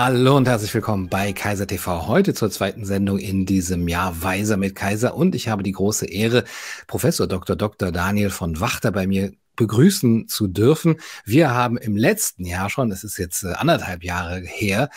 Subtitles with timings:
[0.00, 2.06] Hallo und herzlich willkommen bei Kaiser TV.
[2.06, 6.06] Heute zur zweiten Sendung in diesem Jahr Weiser mit Kaiser und ich habe die große
[6.06, 6.44] Ehre,
[6.86, 7.56] Professor Dr.
[7.56, 7.90] Dr.
[7.90, 11.00] Daniel von Wachter bei mir begrüßen zu dürfen.
[11.24, 14.88] Wir haben im letzten Jahr schon, es ist jetzt äh, anderthalb Jahre her,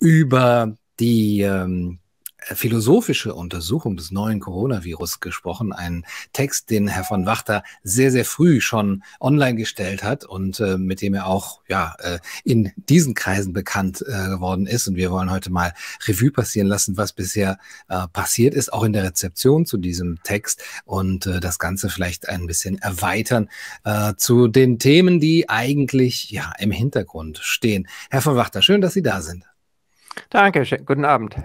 [0.00, 2.00] über die ähm,
[2.40, 5.72] philosophische Untersuchung des neuen Coronavirus gesprochen.
[5.72, 10.78] Ein Text, den Herr von Wachter sehr, sehr früh schon online gestellt hat und äh,
[10.78, 14.88] mit dem er auch ja, äh, in diesen Kreisen bekannt äh, geworden ist.
[14.88, 15.74] Und wir wollen heute mal
[16.06, 20.62] Revue passieren lassen, was bisher äh, passiert ist, auch in der Rezeption zu diesem Text
[20.84, 23.48] und äh, das Ganze vielleicht ein bisschen erweitern
[23.84, 27.88] äh, zu den Themen, die eigentlich ja im Hintergrund stehen.
[28.10, 29.44] Herr von Wachter, schön, dass Sie da sind.
[30.30, 31.36] Danke, guten Abend.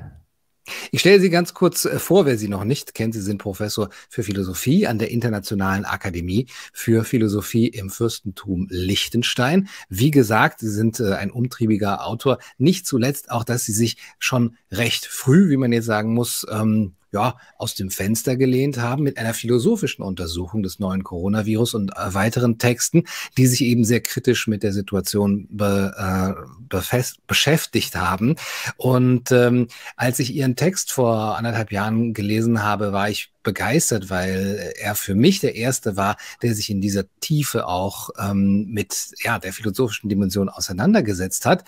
[0.91, 3.13] Ich stelle Sie ganz kurz äh, vor, wer Sie noch nicht kennt.
[3.13, 9.67] Sie sind Professor für Philosophie an der Internationalen Akademie für Philosophie im Fürstentum Liechtenstein.
[9.89, 12.39] Wie gesagt, Sie sind äh, ein umtriebiger Autor.
[12.58, 16.94] Nicht zuletzt auch, dass Sie sich schon recht früh, wie man jetzt sagen muss, ähm,
[17.14, 22.14] ja, aus dem Fenster gelehnt haben mit einer philosophischen Untersuchung des neuen Coronavirus und äh,
[22.14, 23.03] weiteren Texten,
[23.38, 28.36] die sich eben sehr kritisch mit der Situation be, äh, beschäftigt haben.
[28.78, 34.73] Und ähm, als ich Ihren Text vor anderthalb Jahren gelesen habe, war ich begeistert, weil
[34.80, 39.38] er für mich der erste war, der sich in dieser Tiefe auch ähm, mit ja,
[39.38, 41.64] der philosophischen Dimension auseinandergesetzt hat.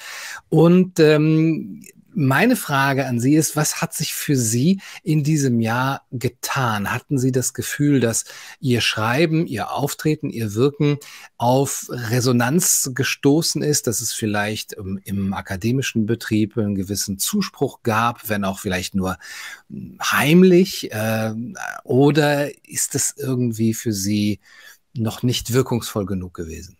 [0.49, 1.83] Und ähm,
[2.15, 6.91] meine Frage an Sie ist, was hat sich für Sie in diesem Jahr getan?
[6.91, 8.25] Hatten Sie das Gefühl, dass
[8.59, 10.97] Ihr Schreiben, Ihr Auftreten, Ihr Wirken
[11.37, 18.29] auf Resonanz gestoßen ist, dass es vielleicht im, im akademischen Betrieb einen gewissen Zuspruch gab,
[18.29, 19.17] wenn auch vielleicht nur
[19.69, 20.91] hm, heimlich?
[20.91, 21.33] Äh,
[21.83, 24.39] oder ist das irgendwie für Sie
[24.93, 26.77] noch nicht wirkungsvoll genug gewesen?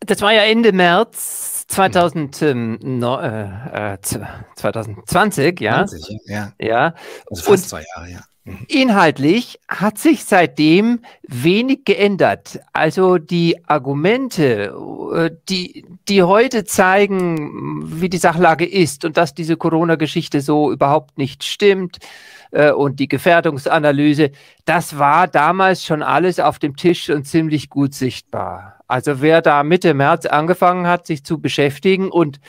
[0.00, 5.86] Das war ja Ende März 2000, ähm, no, äh, 2020, ja.
[5.86, 6.52] 20, ja.
[6.58, 6.94] ja.
[7.30, 8.20] Also fast Und zwei Jahre, ja.
[8.48, 8.64] Mhm.
[8.68, 12.60] Inhaltlich hat sich seitdem wenig geändert.
[12.72, 14.74] Also die Argumente,
[15.14, 21.18] äh, die, die heute zeigen, wie die Sachlage ist und dass diese Corona-Geschichte so überhaupt
[21.18, 21.98] nicht stimmt
[22.50, 24.30] äh, und die Gefährdungsanalyse,
[24.64, 28.77] das war damals schon alles auf dem Tisch und ziemlich gut sichtbar.
[28.88, 32.40] Also wer da Mitte März angefangen hat, sich zu beschäftigen und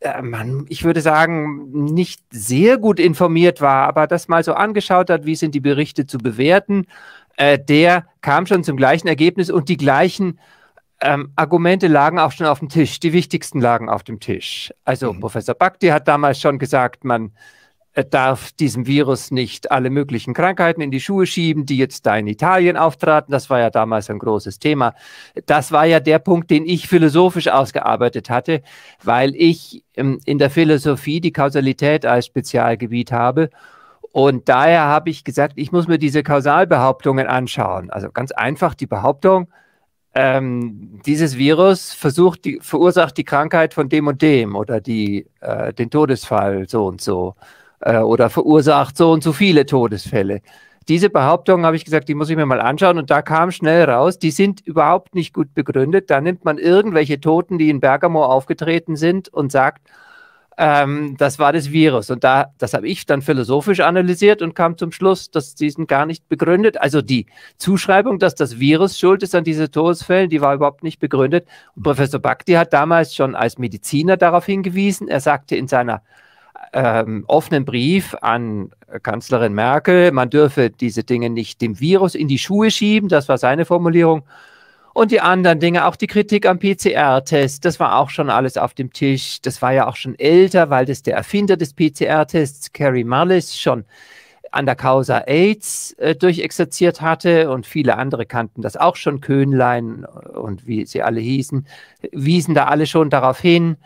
[0.00, 5.10] äh, man, ich würde sagen, nicht sehr gut informiert war, aber das mal so angeschaut
[5.10, 6.86] hat, wie sind die Berichte zu bewerten,
[7.36, 10.38] äh, der kam schon zum gleichen Ergebnis und die gleichen
[11.00, 13.00] ähm, Argumente lagen auch schon auf dem Tisch.
[13.00, 14.72] Die wichtigsten lagen auf dem Tisch.
[14.84, 15.20] Also mhm.
[15.20, 17.32] Professor Bakti hat damals schon gesagt, man
[18.10, 22.26] darf diesem Virus nicht alle möglichen Krankheiten in die Schuhe schieben, die jetzt da in
[22.26, 23.32] Italien auftraten.
[23.32, 24.94] Das war ja damals ein großes Thema.
[25.46, 28.62] Das war ja der Punkt, den ich philosophisch ausgearbeitet hatte,
[29.04, 33.50] weil ich ähm, in der Philosophie die Kausalität als Spezialgebiet habe.
[34.10, 37.90] Und daher habe ich gesagt, ich muss mir diese Kausalbehauptungen anschauen.
[37.90, 39.48] Also ganz einfach die Behauptung,
[40.14, 45.72] ähm, dieses Virus versucht die, verursacht die Krankheit von dem und dem oder die, äh,
[45.72, 47.34] den Todesfall so und so
[47.82, 50.40] äh, oder verursacht so und so viele Todesfälle.
[50.88, 53.88] Diese Behauptung habe ich gesagt, die muss ich mir mal anschauen und da kam schnell
[53.88, 56.10] raus, die sind überhaupt nicht gut begründet.
[56.10, 59.88] Da nimmt man irgendwelche Toten, die in Bergamo aufgetreten sind und sagt,
[60.58, 62.10] ähm, das war das Virus.
[62.10, 65.88] Und da, das habe ich dann philosophisch analysiert und kam zum Schluss, dass die sind
[65.88, 66.80] gar nicht begründet.
[66.80, 67.26] Also die
[67.58, 71.46] Zuschreibung, dass das Virus schuld ist an diese Todesfällen, die war überhaupt nicht begründet.
[71.76, 75.08] Und Professor Bakti hat damals schon als Mediziner darauf hingewiesen.
[75.08, 76.02] Er sagte in seiner
[76.72, 78.70] ähm, offenen Brief an
[79.02, 83.38] Kanzlerin Merkel, man dürfe diese Dinge nicht dem Virus in die Schuhe schieben, das war
[83.38, 84.24] seine Formulierung.
[84.94, 88.74] Und die anderen Dinge, auch die Kritik am PCR-Test, das war auch schon alles auf
[88.74, 89.40] dem Tisch.
[89.40, 93.84] Das war ja auch schon älter, weil das der Erfinder des PCR-Tests, Carrie Mullis, schon
[94.50, 100.04] an der Causa AIDS äh, durchexerziert hatte und viele andere kannten das auch schon, Köhnlein
[100.04, 101.66] und wie sie alle hießen,
[102.12, 103.78] wiesen da alle schon darauf hin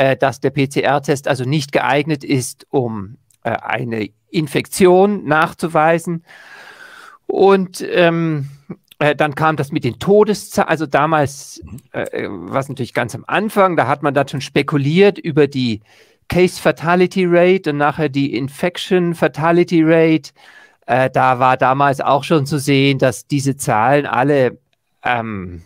[0.00, 6.24] äh, dass der PCR-Test also nicht geeignet ist, um äh, eine Infektion nachzuweisen.
[7.26, 8.48] Und ähm,
[8.98, 11.62] äh, dann kam das mit den Todeszahlen, also damals,
[11.92, 15.82] äh, was natürlich ganz am Anfang, da hat man dann schon spekuliert über die
[16.28, 20.30] Case Fatality Rate und nachher die Infection Fatality Rate.
[20.86, 24.58] Äh, da war damals auch schon zu sehen, dass diese Zahlen alle
[25.04, 25.60] ähm,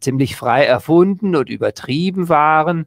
[0.00, 2.84] ziemlich frei erfunden und übertrieben waren.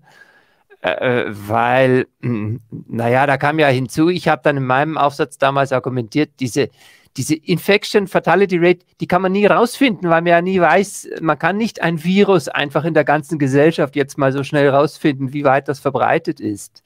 [0.86, 5.40] Äh, äh, weil, hm, naja, da kam ja hinzu, ich habe dann in meinem Aufsatz
[5.40, 6.70] damals argumentiert, diese,
[7.18, 11.40] diese Infection Fatality Rate, die kann man nie rausfinden, weil man ja nie weiß, man
[11.40, 15.44] kann nicht ein Virus einfach in der ganzen Gesellschaft jetzt mal so schnell rausfinden, wie
[15.44, 16.84] weit das verbreitet ist.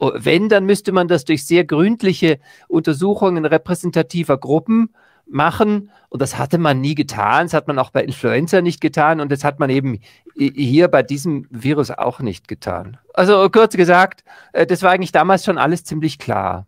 [0.00, 4.92] Wenn, dann müsste man das durch sehr gründliche Untersuchungen repräsentativer Gruppen
[5.30, 5.90] machen.
[6.08, 7.46] Und das hatte man nie getan.
[7.46, 9.20] Das hat man auch bei Influenza nicht getan.
[9.20, 10.00] Und das hat man eben
[10.36, 12.98] hier bei diesem Virus auch nicht getan.
[13.14, 16.66] Also kurz gesagt, äh, das war eigentlich damals schon alles ziemlich klar.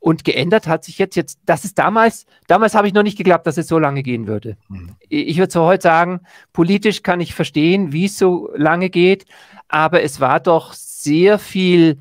[0.00, 3.46] Und geändert hat sich jetzt, jetzt, das ist damals, damals habe ich noch nicht geglaubt,
[3.46, 4.56] dass es so lange gehen würde.
[4.68, 4.96] Mhm.
[5.10, 6.20] Ich würde so heute sagen,
[6.54, 9.26] politisch kann ich verstehen, wie es so lange geht,
[9.68, 12.00] aber es war doch sehr viel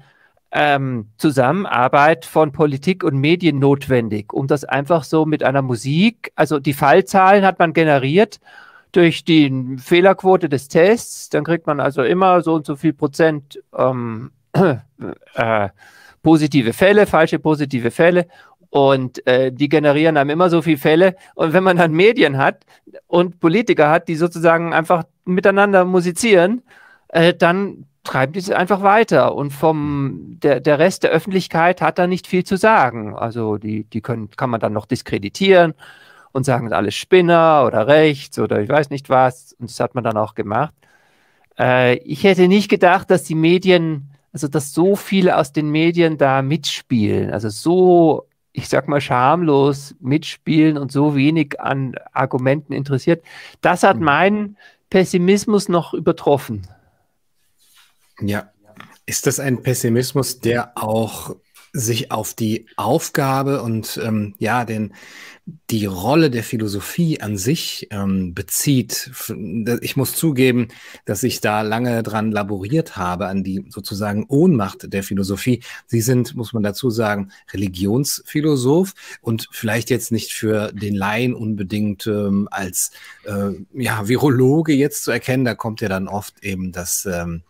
[0.51, 6.59] ähm, Zusammenarbeit von Politik und Medien notwendig, um das einfach so mit einer Musik, also
[6.59, 8.39] die Fallzahlen hat man generiert
[8.91, 13.61] durch die Fehlerquote des Tests, dann kriegt man also immer so und so viel Prozent
[13.77, 14.31] ähm,
[15.35, 15.69] äh,
[16.23, 18.27] positive Fälle, falsche positive Fälle
[18.69, 21.15] und äh, die generieren einem immer so viele Fälle.
[21.35, 22.65] Und wenn man dann Medien hat
[23.07, 26.63] und Politiker hat, die sozusagen einfach miteinander musizieren,
[27.09, 29.35] äh, dann treiben die es einfach weiter.
[29.35, 33.15] Und vom der, der Rest der Öffentlichkeit hat da nicht viel zu sagen.
[33.15, 35.75] Also die, die können, kann man dann noch diskreditieren
[36.31, 39.53] und sagen, alles Spinner oder rechts oder ich weiß nicht was.
[39.59, 40.73] Und das hat man dann auch gemacht.
[41.59, 46.17] Äh, ich hätte nicht gedacht, dass die Medien, also dass so viele aus den Medien
[46.17, 47.29] da mitspielen.
[47.29, 53.23] Also so, ich sag mal, schamlos mitspielen und so wenig an Argumenten interessiert.
[53.61, 54.03] Das hat mhm.
[54.03, 54.57] meinen
[54.89, 56.67] Pessimismus noch übertroffen.
[58.21, 58.51] Ja.
[59.05, 61.35] Ist das ein Pessimismus, der auch
[61.73, 64.93] sich auf die Aufgabe und ähm, ja, den,
[65.69, 69.11] die Rolle der Philosophie an sich ähm, bezieht.
[69.81, 70.69] Ich muss zugeben,
[71.05, 75.61] dass ich da lange dran laboriert habe, an die sozusagen Ohnmacht der Philosophie.
[75.85, 82.07] Sie sind, muss man dazu sagen, Religionsphilosoph und vielleicht jetzt nicht für den Laien unbedingt
[82.07, 82.91] ähm, als
[83.25, 85.45] äh, ja, Virologe jetzt zu erkennen.
[85.45, 87.48] Da kommt ja dann oft eben das ähm, äh,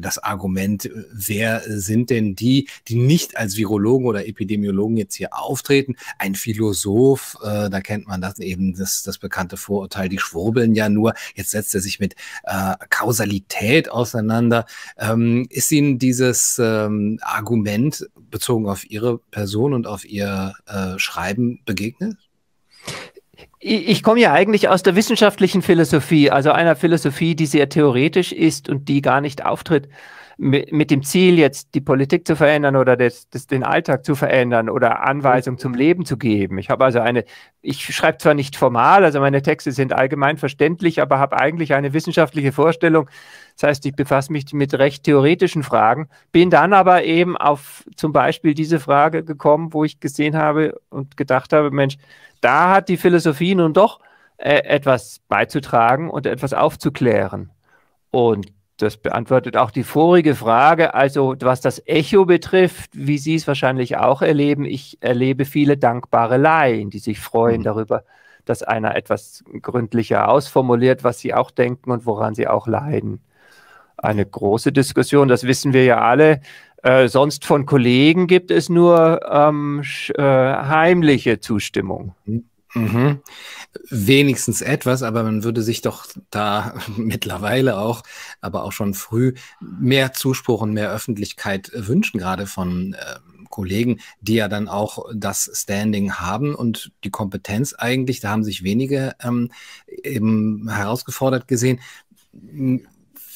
[0.00, 5.30] das Argument, äh, wer sind denn die, die nicht als Virologen oder Epidemiologen jetzt hier
[5.32, 5.96] auftreten?
[6.18, 10.88] Ein Philosoph, äh, da kennt man das eben, das, das bekannte Vorurteil, die schwurbeln ja
[10.88, 11.14] nur.
[11.34, 14.66] Jetzt setzt er sich mit äh, Kausalität auseinander.
[14.98, 21.60] Ähm, ist Ihnen dieses ähm, Argument bezogen auf Ihre Person und auf Ihr äh, Schreiben
[21.64, 22.16] begegnet?
[23.62, 28.70] Ich komme ja eigentlich aus der wissenschaftlichen Philosophie, also einer Philosophie, die sehr theoretisch ist
[28.70, 29.88] und die gar nicht auftritt
[30.38, 34.70] mit, dem Ziel, jetzt die Politik zu verändern oder das, das, den Alltag zu verändern
[34.70, 36.56] oder Anweisungen zum Leben zu geben.
[36.56, 37.26] Ich habe also eine,
[37.60, 41.92] ich schreibe zwar nicht formal, also meine Texte sind allgemein verständlich, aber habe eigentlich eine
[41.92, 43.10] wissenschaftliche Vorstellung.
[43.58, 48.14] Das heißt, ich befasse mich mit recht theoretischen Fragen, bin dann aber eben auf zum
[48.14, 51.98] Beispiel diese Frage gekommen, wo ich gesehen habe und gedacht habe, Mensch,
[52.40, 54.00] da hat die Philosophie nun doch
[54.36, 57.50] äh, etwas beizutragen und etwas aufzuklären.
[58.10, 60.94] Und das beantwortet auch die vorige Frage.
[60.94, 66.38] Also was das Echo betrifft, wie Sie es wahrscheinlich auch erleben, ich erlebe viele dankbare
[66.38, 67.64] Laien, die sich freuen mhm.
[67.64, 68.04] darüber,
[68.46, 73.20] dass einer etwas gründlicher ausformuliert, was sie auch denken und woran sie auch leiden.
[73.96, 76.40] Eine große Diskussion, das wissen wir ja alle.
[76.82, 79.82] Äh, sonst von Kollegen gibt es nur ähm,
[80.14, 82.14] äh, heimliche Zustimmung.
[82.74, 83.20] Mhm.
[83.88, 88.02] Wenigstens etwas, aber man würde sich doch da mittlerweile auch,
[88.40, 93.16] aber auch schon früh mehr Zuspruch und mehr Öffentlichkeit wünschen, gerade von äh,
[93.50, 98.62] Kollegen, die ja dann auch das Standing haben und die Kompetenz eigentlich, da haben sich
[98.62, 99.50] wenige ähm,
[99.86, 101.80] eben herausgefordert gesehen.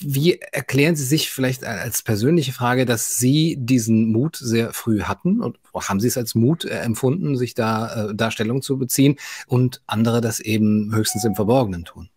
[0.01, 5.41] Wie erklären Sie sich vielleicht als persönliche Frage, dass Sie diesen Mut sehr früh hatten
[5.41, 9.83] und haben Sie es als Mut äh, empfunden, sich da äh, Darstellung zu beziehen und
[9.87, 12.09] andere das eben höchstens im Verborgenen tun?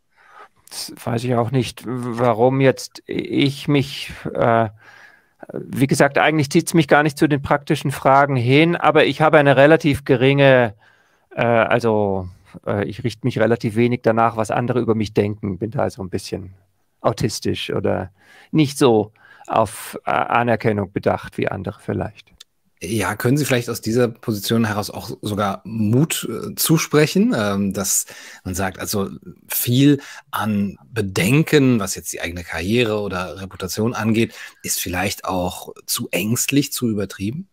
[0.70, 4.70] Das weiß ich auch nicht, warum jetzt ich mich, äh,
[5.54, 9.22] wie gesagt, eigentlich zieht es mich gar nicht zu den praktischen Fragen hin, aber ich
[9.22, 10.74] habe eine relativ geringe,
[11.36, 12.28] äh, also
[12.66, 16.02] äh, ich richte mich relativ wenig danach, was andere über mich denken, bin da also
[16.02, 16.56] ein bisschen
[17.02, 18.12] autistisch oder
[18.52, 19.12] nicht so
[19.48, 22.34] auf äh, Anerkennung bedacht wie andere vielleicht.
[22.80, 28.06] Ja, können Sie vielleicht aus dieser Position heraus auch sogar Mut äh, zusprechen, ähm, dass
[28.44, 29.10] man sagt, also
[29.48, 30.00] viel
[30.30, 36.72] an Bedenken, was jetzt die eigene Karriere oder Reputation angeht, ist vielleicht auch zu ängstlich,
[36.72, 37.48] zu übertrieben?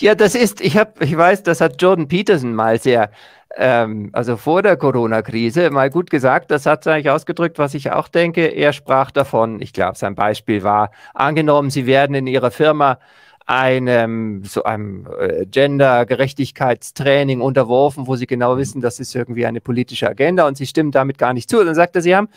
[0.00, 3.10] Ja, das ist, ich habe, ich weiß, das hat Jordan Peterson mal sehr
[3.56, 8.08] ähm, also vor der Corona-Krise, mal gut gesagt, das hat eigentlich ausgedrückt, was ich auch
[8.08, 8.46] denke.
[8.46, 12.98] Er sprach davon, ich glaube, sein Beispiel war, angenommen, Sie werden in Ihrer Firma
[13.46, 20.08] einem so einem äh, Gender-Gerechtigkeitstraining unterworfen, wo sie genau wissen, das ist irgendwie eine politische
[20.08, 21.62] Agenda und sie stimmen damit gar nicht zu.
[21.64, 22.28] Dann sagt er, sie haben,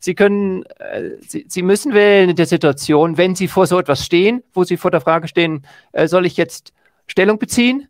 [0.00, 4.42] sie können, äh, sie, müssen wählen in der Situation, wenn sie vor so etwas stehen,
[4.52, 6.72] wo sie vor der Frage stehen, äh, soll ich jetzt
[7.06, 7.88] Stellung beziehen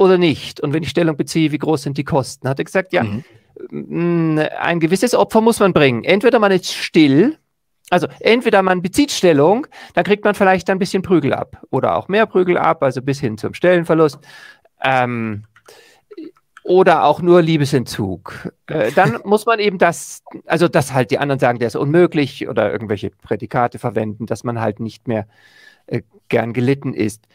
[0.00, 0.60] oder nicht?
[0.60, 2.48] Und wenn ich Stellung beziehe, wie groß sind die Kosten?
[2.48, 4.40] Hat er gesagt, ja, mhm.
[4.58, 6.04] ein gewisses Opfer muss man bringen.
[6.04, 7.36] Entweder man ist still
[7.92, 12.06] also entweder man bezieht Stellung, dann kriegt man vielleicht ein bisschen Prügel ab oder auch
[12.06, 14.20] mehr Prügel ab, also bis hin zum Stellenverlust.
[14.80, 15.42] Ähm,
[16.62, 18.52] oder auch nur Liebesentzug.
[18.68, 22.48] Äh, dann muss man eben das, also dass halt die anderen sagen, der ist unmöglich
[22.48, 25.26] oder irgendwelche Prädikate verwenden, dass man halt nicht mehr
[25.88, 27.26] äh, gern gelitten ist.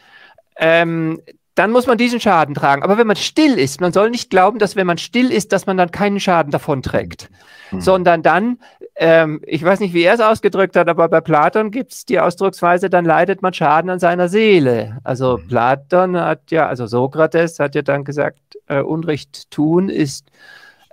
[0.56, 1.20] Ähm,
[1.56, 2.82] dann muss man diesen Schaden tragen.
[2.82, 5.66] Aber wenn man still ist, man soll nicht glauben, dass wenn man still ist, dass
[5.66, 7.30] man dann keinen Schaden davon trägt,
[7.70, 7.80] mhm.
[7.80, 8.58] sondern dann,
[8.94, 12.20] ähm, ich weiß nicht, wie er es ausgedrückt hat, aber bei Platon gibt es die
[12.20, 14.98] Ausdrucksweise, dann leidet man Schaden an seiner Seele.
[15.02, 15.48] Also mhm.
[15.48, 20.30] Platon hat ja, also Sokrates hat ja dann gesagt, äh, Unrecht tun ist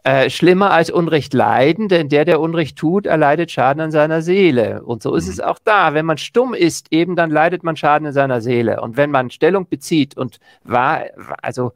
[0.03, 4.83] äh, schlimmer als Unrecht leiden, denn der, der Unrecht tut, erleidet Schaden an seiner Seele.
[4.83, 5.31] Und so ist mhm.
[5.31, 5.93] es auch da.
[5.93, 8.81] Wenn man stumm ist, eben dann leidet man Schaden in seiner Seele.
[8.81, 11.05] Und wenn man Stellung bezieht und wahr,
[11.41, 11.71] also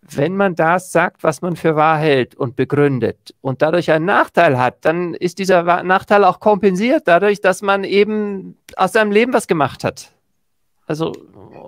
[0.00, 4.58] wenn man das sagt, was man für wahr hält und begründet und dadurch einen Nachteil
[4.58, 9.46] hat, dann ist dieser Nachteil auch kompensiert dadurch, dass man eben aus seinem Leben was
[9.46, 10.10] gemacht hat.
[10.90, 11.12] Also,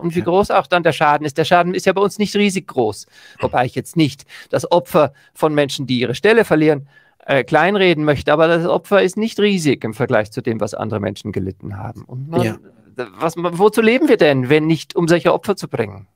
[0.01, 1.39] und wie groß auch dann der Schaden ist.
[1.39, 3.07] Der Schaden ist ja bei uns nicht riesig groß.
[3.41, 6.89] Wobei ich jetzt nicht das Opfer von Menschen, die ihre Stelle verlieren,
[7.25, 10.99] äh, kleinreden möchte, aber das Opfer ist nicht riesig im Vergleich zu dem, was andere
[10.99, 12.03] Menschen gelitten haben.
[12.03, 12.59] Und man, ja.
[12.97, 16.09] was, wozu leben wir denn, wenn nicht, um solche Opfer zu bringen?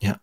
[0.00, 0.20] Ja.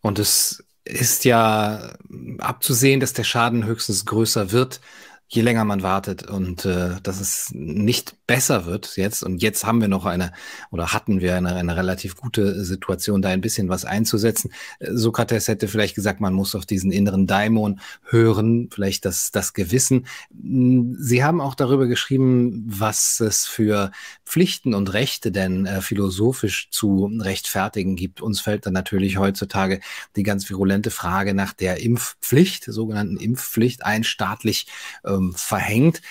[0.00, 1.92] Und es ist ja
[2.38, 4.80] abzusehen, dass der Schaden höchstens größer wird,
[5.28, 9.22] je länger man wartet und äh, dass es nicht besser wird jetzt.
[9.22, 10.32] Und jetzt haben wir noch eine
[10.70, 14.52] oder hatten wir eine, eine relativ gute Situation, da ein bisschen was einzusetzen.
[14.78, 19.54] Äh, Sokrates hätte vielleicht gesagt, man muss auf diesen inneren Daimon hören, vielleicht das, das
[19.54, 20.06] Gewissen.
[20.30, 23.90] Hm, Sie haben auch darüber geschrieben, was es für
[24.24, 28.20] Pflichten und Rechte denn äh, philosophisch zu rechtfertigen gibt.
[28.20, 29.80] Uns fällt dann natürlich heutzutage
[30.16, 34.66] die ganz virulente Frage nach der Impfpflicht, sogenannten Impfpflicht, ein staatlich
[35.14, 36.02] ähm, verhängt.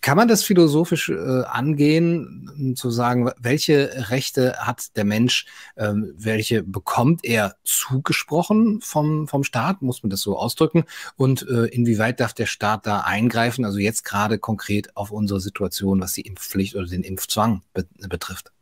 [0.00, 5.46] Kann man das philosophisch äh, angehen, zu sagen, welche Rechte hat der Mensch,
[5.76, 10.84] ähm, welche bekommt er zugesprochen vom, vom Staat, muss man das so ausdrücken,
[11.16, 16.00] und äh, inwieweit darf der Staat da eingreifen, also jetzt gerade konkret auf unsere Situation,
[16.00, 18.52] was die Impfpflicht oder den Impfzwang be betrifft?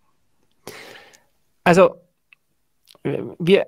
[1.65, 1.97] Also
[3.03, 3.67] wir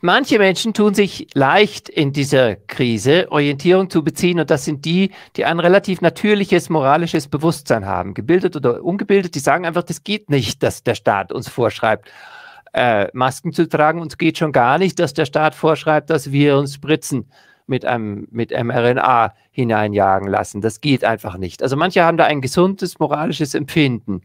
[0.00, 5.10] Manche Menschen tun sich leicht in dieser Krise Orientierung zu beziehen und das sind die,
[5.36, 10.30] die ein relativ natürliches moralisches Bewusstsein haben, gebildet oder ungebildet, die sagen einfach, das geht
[10.30, 12.10] nicht, dass der Staat uns vorschreibt,
[12.72, 16.32] äh, Masken zu tragen und es geht schon gar nicht, dass der Staat vorschreibt, dass
[16.32, 17.30] wir uns Spritzen
[17.66, 20.60] mit einem mit mRNA hineinjagen lassen.
[20.60, 21.62] Das geht einfach nicht.
[21.62, 24.22] Also manche haben da ein gesundes moralisches Empfinden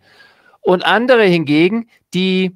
[0.61, 2.55] und andere hingegen, die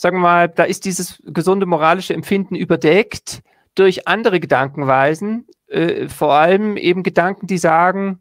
[0.00, 3.42] sagen wir mal, da ist dieses gesunde moralische Empfinden überdeckt
[3.74, 8.18] durch andere Gedankenweisen, äh, vor allem eben Gedanken, die sagen,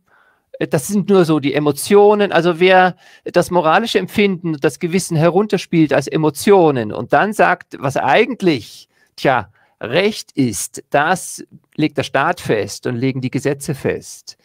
[0.59, 2.33] äh, das sind nur so die Emotionen.
[2.33, 8.89] Also wer das moralische Empfinden, das Gewissen herunterspielt als Emotionen und dann sagt, was eigentlich,
[9.15, 11.45] tja, Recht ist, das
[11.75, 14.37] legt der Staat fest und legen die Gesetze fest.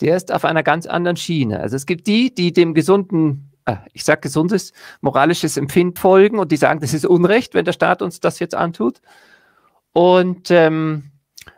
[0.00, 1.60] Der ist auf einer ganz anderen Schiene.
[1.60, 3.47] Also es gibt die, die dem gesunden
[3.92, 8.02] ich sage, gesundes moralisches Empfinden folgen und die sagen, das ist Unrecht, wenn der Staat
[8.02, 9.00] uns das jetzt antut.
[9.92, 11.10] Und ähm,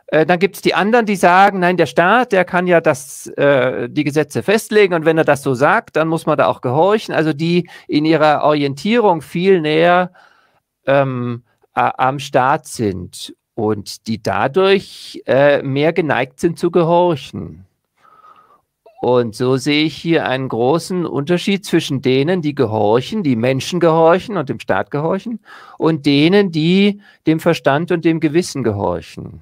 [0.06, 3.28] äh, dann gibt es die anderen, die sagen, nein, der Staat, der kann ja das,
[3.28, 6.60] äh, die Gesetze festlegen und wenn er das so sagt, dann muss man da auch
[6.60, 7.14] gehorchen.
[7.14, 10.12] Also die in ihrer Orientierung viel näher
[10.86, 17.66] ähm, am Staat sind und die dadurch äh, mehr geneigt sind zu gehorchen.
[19.00, 24.36] Und so sehe ich hier einen großen Unterschied zwischen denen, die gehorchen, die Menschen gehorchen
[24.36, 25.40] und dem Staat gehorchen,
[25.78, 29.40] und denen, die dem Verstand und dem Gewissen gehorchen.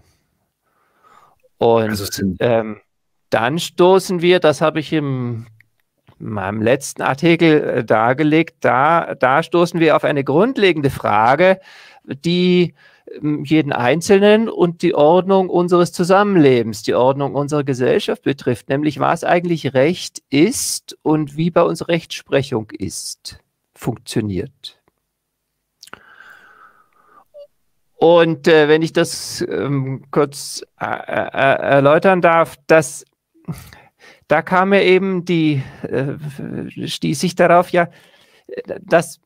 [1.59, 2.05] Und also
[2.39, 2.81] ähm,
[3.31, 5.47] dann stoßen wir, das habe ich im
[6.21, 11.61] meinem letzten Artikel äh, dargelegt, da, da stoßen wir auf eine grundlegende Frage,
[12.05, 12.75] die
[13.45, 19.75] jeden Einzelnen und die Ordnung unseres Zusammenlebens, die Ordnung unserer Gesellschaft betrifft, nämlich was eigentlich
[19.75, 23.39] Recht ist und wie bei uns Rechtsprechung ist,
[23.75, 24.81] funktioniert.
[27.97, 33.05] Und äh, wenn ich das ähm, kurz äh, äh, erläutern darf, dass
[34.29, 37.89] da kam mir eben die, äh, stieß ich darauf, ja,
[38.81, 39.21] dass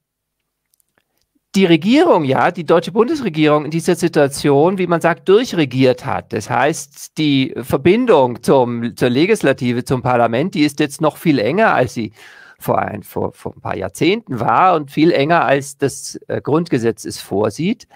[1.55, 6.33] die Regierung, ja, die deutsche Bundesregierung in dieser Situation, wie man sagt, durchregiert hat.
[6.33, 11.75] Das heißt, die Verbindung zum, zur Legislative, zum Parlament, die ist jetzt noch viel enger,
[11.75, 12.13] als sie
[12.59, 17.05] vor ein, vor, vor ein paar Jahrzehnten war und viel enger, als das äh, Grundgesetz
[17.05, 17.87] es vorsieht.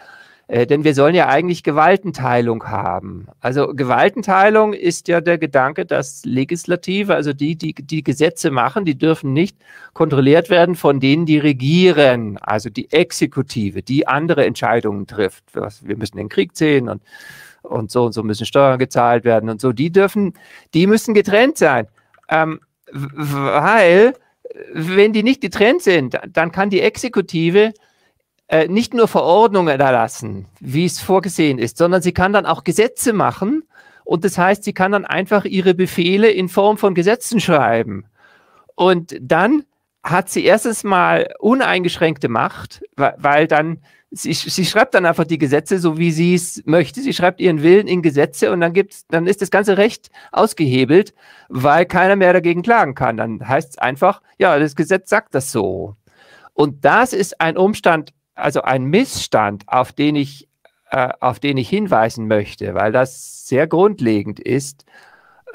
[0.48, 3.26] Äh, denn wir sollen ja eigentlich Gewaltenteilung haben.
[3.40, 8.96] Also Gewaltenteilung ist ja der Gedanke, dass Legislative, also die, die die Gesetze machen, die
[8.96, 9.56] dürfen nicht
[9.92, 15.44] kontrolliert werden von denen, die regieren, also die Exekutive, die andere Entscheidungen trifft.
[15.54, 17.02] Wir müssen den Krieg sehen und,
[17.62, 19.72] und so und so müssen Steuern gezahlt werden und so.
[19.72, 20.34] Die dürfen,
[20.74, 21.88] die müssen getrennt sein.
[22.28, 22.60] Ähm,
[22.92, 24.14] weil,
[24.72, 27.72] wenn die nicht getrennt sind, dann kann die Exekutive
[28.48, 33.12] äh, nicht nur Verordnungen erlassen, wie es vorgesehen ist, sondern sie kann dann auch Gesetze
[33.12, 33.64] machen.
[34.04, 38.06] Und das heißt, sie kann dann einfach ihre Befehle in Form von Gesetzen schreiben.
[38.76, 39.64] Und dann
[40.04, 43.78] hat sie erstens mal uneingeschränkte Macht, weil, dann
[44.12, 47.00] sie, sie schreibt dann einfach die Gesetze so, wie sie es möchte.
[47.00, 51.14] Sie schreibt ihren Willen in Gesetze und dann gibt's, dann ist das ganze Recht ausgehebelt,
[51.48, 53.16] weil keiner mehr dagegen klagen kann.
[53.16, 55.96] Dann heißt es einfach, ja, das Gesetz sagt das so.
[56.54, 60.48] Und das ist ein Umstand, also ein Missstand, auf den ich,
[60.90, 64.84] äh, auf den ich hinweisen möchte, weil das sehr grundlegend ist.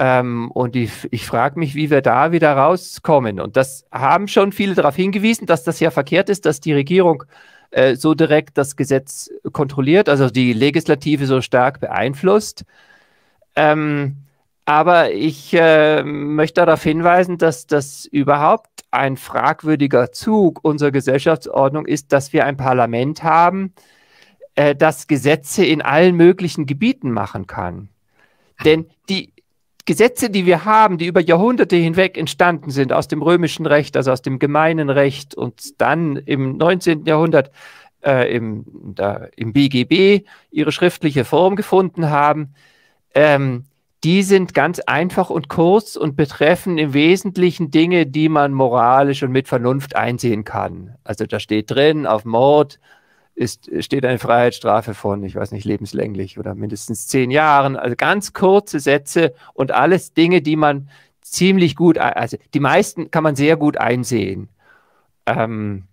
[0.00, 3.40] Ähm, und ich, ich frage mich, wie wir da wieder rauskommen.
[3.40, 7.24] Und das haben schon viele darauf hingewiesen, dass das ja verkehrt ist, dass die Regierung
[7.70, 12.64] äh, so direkt das Gesetz kontrolliert, also die Legislative so stark beeinflusst.
[13.54, 14.16] Ähm,
[14.72, 22.10] aber ich äh, möchte darauf hinweisen, dass das überhaupt ein fragwürdiger Zug unserer Gesellschaftsordnung ist,
[22.10, 23.74] dass wir ein Parlament haben,
[24.54, 27.90] äh, das Gesetze in allen möglichen Gebieten machen kann.
[28.64, 29.34] Denn die
[29.84, 34.10] Gesetze, die wir haben, die über Jahrhunderte hinweg entstanden sind, aus dem römischen Recht, also
[34.10, 37.04] aus dem gemeinen Recht und dann im 19.
[37.04, 37.50] Jahrhundert
[38.02, 38.64] äh, im,
[38.94, 42.54] da, im BGB ihre schriftliche Form gefunden haben,
[43.14, 43.64] ähm,
[44.04, 49.30] die sind ganz einfach und kurz und betreffen im Wesentlichen Dinge, die man moralisch und
[49.30, 50.96] mit Vernunft einsehen kann.
[51.04, 52.80] Also da steht drin, auf Mord
[53.34, 57.76] ist, steht eine Freiheitsstrafe von, ich weiß nicht, lebenslänglich oder mindestens zehn Jahren.
[57.76, 60.88] Also ganz kurze Sätze und alles Dinge, die man
[61.20, 64.48] ziemlich gut, also die meisten kann man sehr gut einsehen.
[65.26, 65.84] Ähm,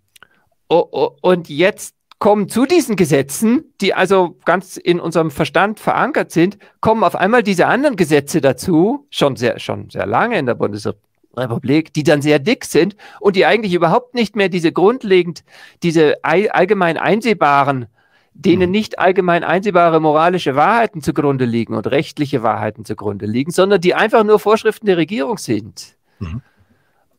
[0.68, 6.32] oh, oh, und jetzt kommen zu diesen Gesetzen, die also ganz in unserem Verstand verankert
[6.32, 10.56] sind, kommen auf einmal diese anderen Gesetze dazu, schon sehr, schon sehr lange in der
[10.56, 15.46] Bundesrepublik, die dann sehr dick sind und die eigentlich überhaupt nicht mehr diese grundlegend,
[15.82, 17.88] diese allgemein einsehbaren,
[18.34, 18.72] denen mhm.
[18.72, 24.26] nicht allgemein einsehbare moralische Wahrheiten zugrunde liegen und rechtliche Wahrheiten zugrunde liegen, sondern die einfach
[24.26, 25.96] nur Vorschriften der Regierung sind.
[26.20, 26.42] Mhm.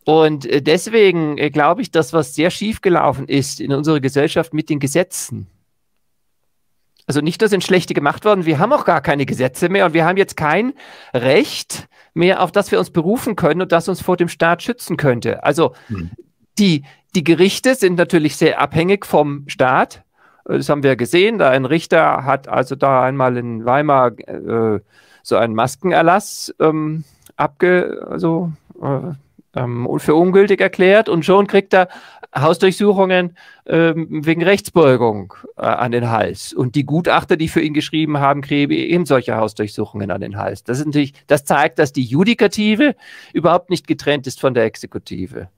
[0.04, 4.54] Und äh, deswegen äh, glaube ich, dass was sehr schief gelaufen ist in unserer Gesellschaft
[4.54, 5.46] mit den Gesetzen.
[7.06, 9.94] Also nicht nur sind schlechte gemacht worden, wir haben auch gar keine Gesetze mehr und
[9.94, 10.74] wir haben jetzt kein
[11.12, 14.96] Recht mehr, auf das wir uns berufen können und das uns vor dem Staat schützen
[14.96, 15.42] könnte.
[15.42, 16.10] Also hm.
[16.58, 16.84] die,
[17.14, 20.04] die Gerichte sind natürlich sehr abhängig vom Staat.
[20.44, 21.38] Das haben wir gesehen.
[21.38, 24.80] Da ein Richter hat also da einmal in Weimar äh,
[25.22, 27.04] so einen Maskenerlass ähm,
[27.36, 29.14] abge, also äh,
[29.54, 31.88] ähm, für ungültig erklärt und schon kriegt er
[32.34, 33.36] Hausdurchsuchungen
[33.66, 36.52] ähm, wegen Rechtsbeugung äh, an den Hals.
[36.52, 40.62] Und die Gutachter, die für ihn geschrieben haben, kriegen eben solche Hausdurchsuchungen an den Hals.
[40.62, 42.94] Das, ist natürlich, das zeigt, dass die Judikative
[43.32, 45.48] überhaupt nicht getrennt ist von der Exekutive.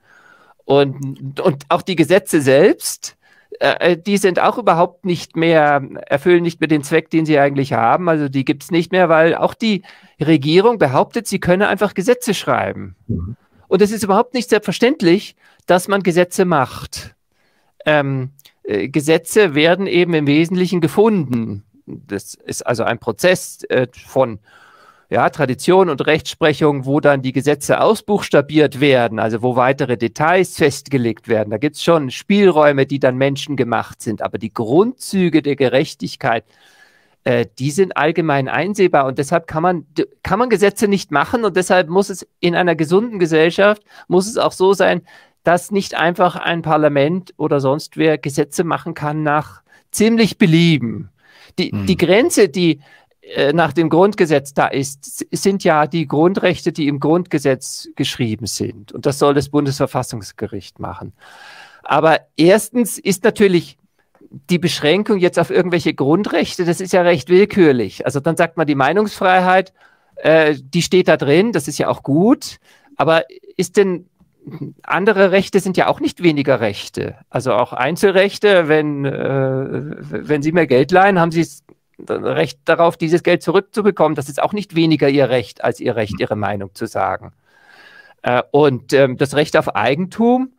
[0.64, 3.18] Und, und auch die Gesetze selbst,
[3.60, 7.38] äh, äh die sind auch überhaupt nicht mehr, erfüllen nicht mehr den Zweck, den sie
[7.38, 8.08] eigentlich haben.
[8.08, 9.82] Also die gibt es nicht mehr, weil auch die
[10.18, 12.96] Regierung behauptet, sie könne einfach Gesetze schreiben.
[13.08, 13.36] Mhm.
[13.72, 17.14] Und es ist überhaupt nicht selbstverständlich, dass man Gesetze macht.
[17.86, 18.32] Ähm,
[18.64, 21.64] äh, Gesetze werden eben im Wesentlichen gefunden.
[21.86, 24.40] Das ist also ein Prozess äh, von
[25.08, 31.28] ja, Tradition und Rechtsprechung, wo dann die Gesetze ausbuchstabiert werden, also wo weitere Details festgelegt
[31.28, 31.48] werden.
[31.48, 34.20] Da gibt es schon Spielräume, die dann menschengemacht sind.
[34.20, 36.71] Aber die Grundzüge der Gerechtigkeit äh,
[37.58, 39.86] die sind allgemein einsehbar und deshalb kann man,
[40.24, 44.38] kann man Gesetze nicht machen und deshalb muss es in einer gesunden Gesellschaft, muss es
[44.38, 45.02] auch so sein,
[45.44, 51.10] dass nicht einfach ein Parlament oder sonst wer Gesetze machen kann nach ziemlich Belieben.
[51.58, 51.86] Die, hm.
[51.86, 52.80] die Grenze, die
[53.22, 58.92] äh, nach dem Grundgesetz da ist, sind ja die Grundrechte, die im Grundgesetz geschrieben sind.
[58.92, 61.12] Und das soll das Bundesverfassungsgericht machen.
[61.84, 63.78] Aber erstens ist natürlich
[64.50, 68.06] die Beschränkung jetzt auf irgendwelche Grundrechte, das ist ja recht willkürlich.
[68.06, 69.72] Also dann sagt man, die Meinungsfreiheit,
[70.16, 72.58] äh, die steht da drin, das ist ja auch gut.
[72.96, 73.24] Aber
[73.56, 74.06] ist denn
[74.82, 77.16] andere Rechte sind ja auch nicht weniger Rechte.
[77.30, 81.46] Also auch Einzelrechte, wenn, äh, wenn Sie mir Geld leihen, haben Sie
[82.08, 84.16] Recht darauf, dieses Geld zurückzubekommen.
[84.16, 87.32] Das ist auch nicht weniger Ihr Recht als Ihr Recht, Ihre Meinung zu sagen.
[88.22, 90.52] Äh, und ähm, das Recht auf Eigentum,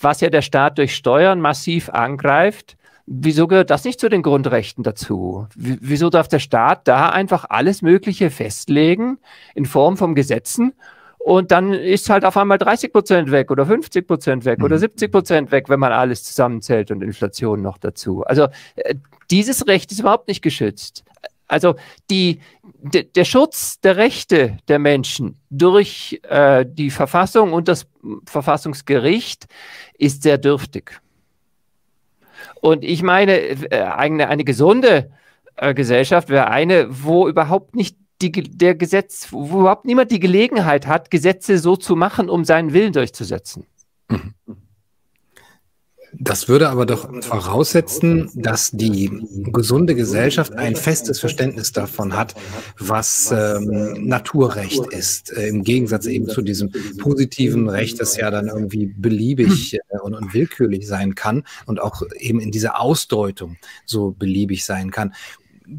[0.00, 2.76] was ja der Staat durch Steuern massiv angreift,
[3.08, 5.46] wieso gehört das nicht zu den Grundrechten dazu?
[5.56, 9.18] Wieso darf der Staat da einfach alles Mögliche festlegen
[9.54, 10.74] in Form von Gesetzen
[11.18, 14.64] und dann ist halt auf einmal 30 Prozent weg oder 50 Prozent weg mhm.
[14.64, 18.22] oder 70 Prozent weg, wenn man alles zusammenzählt und Inflation noch dazu.
[18.24, 18.94] Also äh,
[19.30, 21.04] dieses Recht ist überhaupt nicht geschützt.
[21.46, 21.76] Also
[22.10, 22.40] die,
[22.82, 27.86] de, der Schutz der Rechte der Menschen durch äh, die Verfassung und das
[28.26, 29.46] Verfassungsgericht
[29.98, 31.00] ist sehr dürftig.
[32.60, 35.10] Und ich meine, äh, eine, eine gesunde
[35.56, 40.86] äh, Gesellschaft wäre eine, wo überhaupt nicht die, der Gesetz, wo überhaupt niemand die Gelegenheit
[40.86, 43.66] hat, Gesetze so zu machen, um seinen Willen durchzusetzen.
[44.08, 44.34] Mhm.
[46.12, 49.10] Das würde aber doch voraussetzen, dass die
[49.52, 52.34] gesunde Gesellschaft ein festes Verständnis davon hat,
[52.78, 58.48] was ähm, Naturrecht ist, äh, im Gegensatz eben zu diesem positiven Recht, das ja dann
[58.48, 64.12] irgendwie beliebig äh, und, und willkürlich sein kann und auch eben in dieser Ausdeutung so
[64.12, 65.12] beliebig sein kann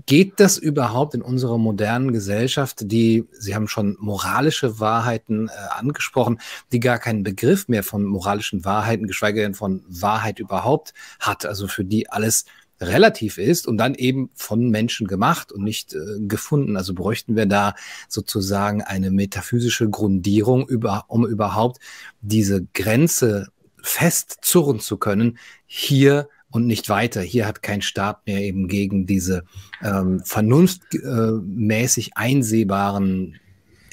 [0.06, 6.40] geht das überhaupt in unserer modernen Gesellschaft, die, Sie haben schon moralische Wahrheiten äh, angesprochen,
[6.72, 11.68] die gar keinen Begriff mehr von moralischen Wahrheiten, geschweige denn von Wahrheit überhaupt hat, also
[11.68, 12.46] für die alles
[12.82, 16.78] relativ ist und dann eben von Menschen gemacht und nicht äh, gefunden.
[16.78, 17.76] Also bräuchten wir da
[18.08, 21.80] sozusagen eine metaphysische Grundierung, über, um überhaupt
[22.22, 23.48] diese Grenze
[23.82, 25.38] festzurren zu können.
[25.66, 27.22] Hier und nicht weiter.
[27.22, 29.44] Hier hat kein Staat mehr eben gegen diese
[29.84, 33.40] ähm, vernunftmäßig äh, einsehbaren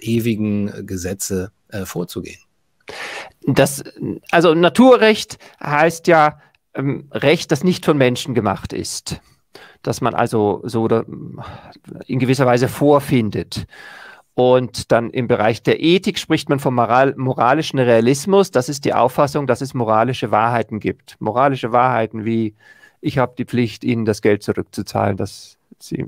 [0.00, 2.40] ewigen Gesetze äh, vorzugehen.
[3.46, 3.84] Das,
[4.30, 6.40] also Naturrecht heißt ja
[6.74, 9.20] ähm, Recht, das nicht von Menschen gemacht ist,
[9.82, 10.88] dass man also so
[12.06, 13.66] in gewisser Weise vorfindet.
[14.38, 18.50] Und dann im Bereich der Ethik spricht man vom moral moralischen Realismus.
[18.50, 21.16] Das ist die Auffassung, dass es moralische Wahrheiten gibt.
[21.20, 22.54] Moralische Wahrheiten wie,
[23.00, 26.04] ich habe die Pflicht, Ihnen das Geld zurückzuzahlen, das Sie,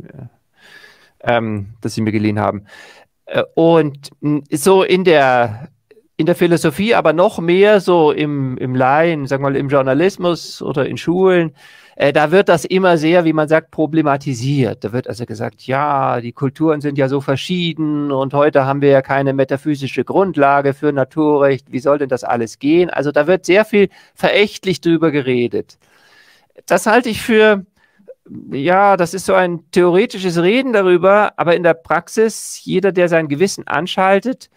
[1.21, 2.67] ähm, das Sie mir geliehen haben.
[3.25, 4.11] Äh, und
[4.51, 5.71] so in der,
[6.19, 10.61] in der Philosophie, aber noch mehr so im, im Laien, sagen wir mal im Journalismus
[10.61, 11.55] oder in Schulen,
[12.01, 14.85] äh, da wird das immer sehr, wie man sagt, problematisiert.
[14.85, 18.91] Da wird also gesagt, ja, die Kulturen sind ja so verschieden und heute haben wir
[18.91, 21.73] ja keine metaphysische Grundlage für Naturrecht.
[21.73, 22.89] Wie soll denn das alles gehen?
[22.89, 25.77] Also da wird sehr viel verächtlich drüber geredet.
[26.67, 27.67] Das halte ich für,
[28.53, 33.27] ja, das ist so ein theoretisches Reden darüber, aber in der Praxis, jeder, der sein
[33.27, 34.51] Gewissen anschaltet,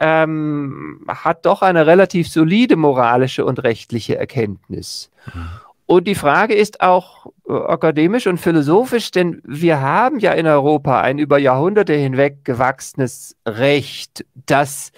[0.00, 5.12] ähm, hat doch eine relativ solide moralische und rechtliche Erkenntnis.
[5.32, 5.50] Mhm.
[5.90, 11.00] Und die Frage ist auch äh, akademisch und philosophisch, denn wir haben ja in Europa
[11.00, 14.92] ein über Jahrhunderte hinweg gewachsenes Recht, das,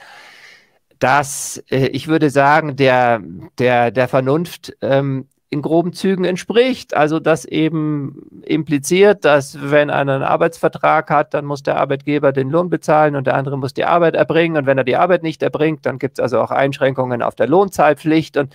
[0.99, 3.23] das äh, ich würde sagen, der,
[3.57, 6.95] der, der Vernunft ähm, in groben Zügen entspricht.
[6.95, 12.51] Also das eben impliziert, dass wenn einer einen Arbeitsvertrag hat, dann muss der Arbeitgeber den
[12.51, 14.59] Lohn bezahlen und der andere muss die Arbeit erbringen.
[14.59, 17.47] Und wenn er die Arbeit nicht erbringt, dann gibt es also auch Einschränkungen auf der
[17.47, 18.37] Lohnzahlpflicht.
[18.37, 18.55] Und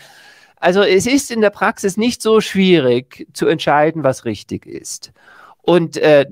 [0.60, 5.12] also es ist in der Praxis nicht so schwierig zu entscheiden, was richtig ist.
[5.62, 6.26] Und äh,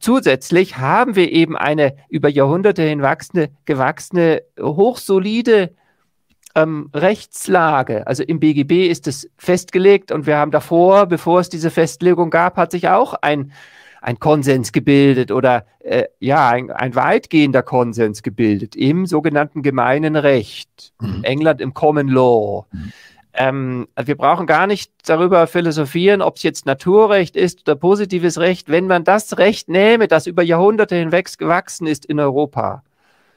[0.00, 5.70] zusätzlich haben wir eben eine über Jahrhunderte hinwachsene, gewachsene, hochsolide
[6.56, 8.06] ähm, Rechtslage.
[8.08, 12.56] Also im BGB ist es festgelegt und wir haben davor, bevor es diese Festlegung gab,
[12.56, 13.52] hat sich auch ein,
[14.00, 20.92] ein Konsens gebildet oder äh, ja, ein, ein, weitgehender Konsens gebildet im sogenannten gemeinen Recht.
[21.00, 21.22] Mhm.
[21.22, 22.66] England im Common Law.
[22.72, 22.92] Mhm.
[23.32, 28.68] Ähm, wir brauchen gar nicht darüber philosophieren, ob es jetzt Naturrecht ist oder positives Recht.
[28.68, 32.82] Wenn man das Recht nähme, das über Jahrhunderte hinweg gewachsen ist in Europa,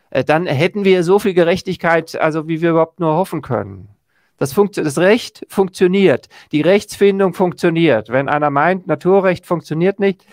[0.10, 3.90] äh, dann hätten wir so viel Gerechtigkeit, also wie wir überhaupt nur hoffen können.
[4.38, 8.10] Das, das Recht funktioniert, die Rechtsfindung funktioniert.
[8.10, 10.26] Wenn einer meint, Naturrecht funktioniert nicht,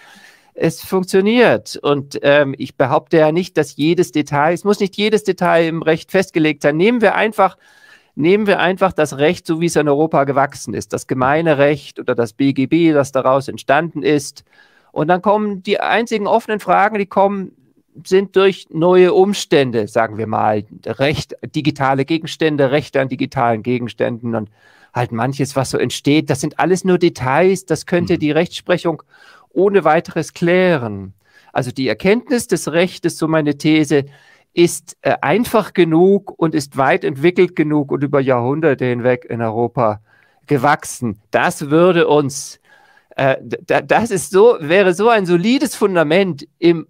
[0.55, 1.77] es funktioniert.
[1.77, 5.83] Und ähm, ich behaupte ja nicht, dass jedes Detail, es muss nicht jedes Detail im
[5.83, 6.77] Recht festgelegt sein.
[6.77, 7.57] Nehmen wir einfach
[8.15, 11.99] Nehmen wir einfach das Recht, so wie es in Europa gewachsen ist, das gemeine Recht
[11.99, 14.45] oder das BGB, das daraus entstanden ist.
[14.93, 17.53] Und dann kommen die einzigen offenen Fragen, die kommen,
[18.05, 24.51] sind durch neue Umstände, sagen wir mal, Recht, digitale Gegenstände, Rechte an digitalen Gegenständen und
[24.93, 26.31] halt manches, was so entsteht.
[26.31, 28.19] Das sind alles nur Details, das könnte mhm.
[28.19, 29.03] die Rechtsprechung
[29.51, 31.15] ohne weiteres klären.
[31.53, 34.05] Also die Erkenntnis des Rechtes, so meine These,
[34.53, 40.01] ist äh, einfach genug und ist weit entwickelt genug und über Jahrhunderte hinweg in Europa
[40.47, 41.21] gewachsen.
[41.31, 42.61] Das würde uns,
[43.17, 46.87] äh, das ist so, wäre so ein solides Fundament im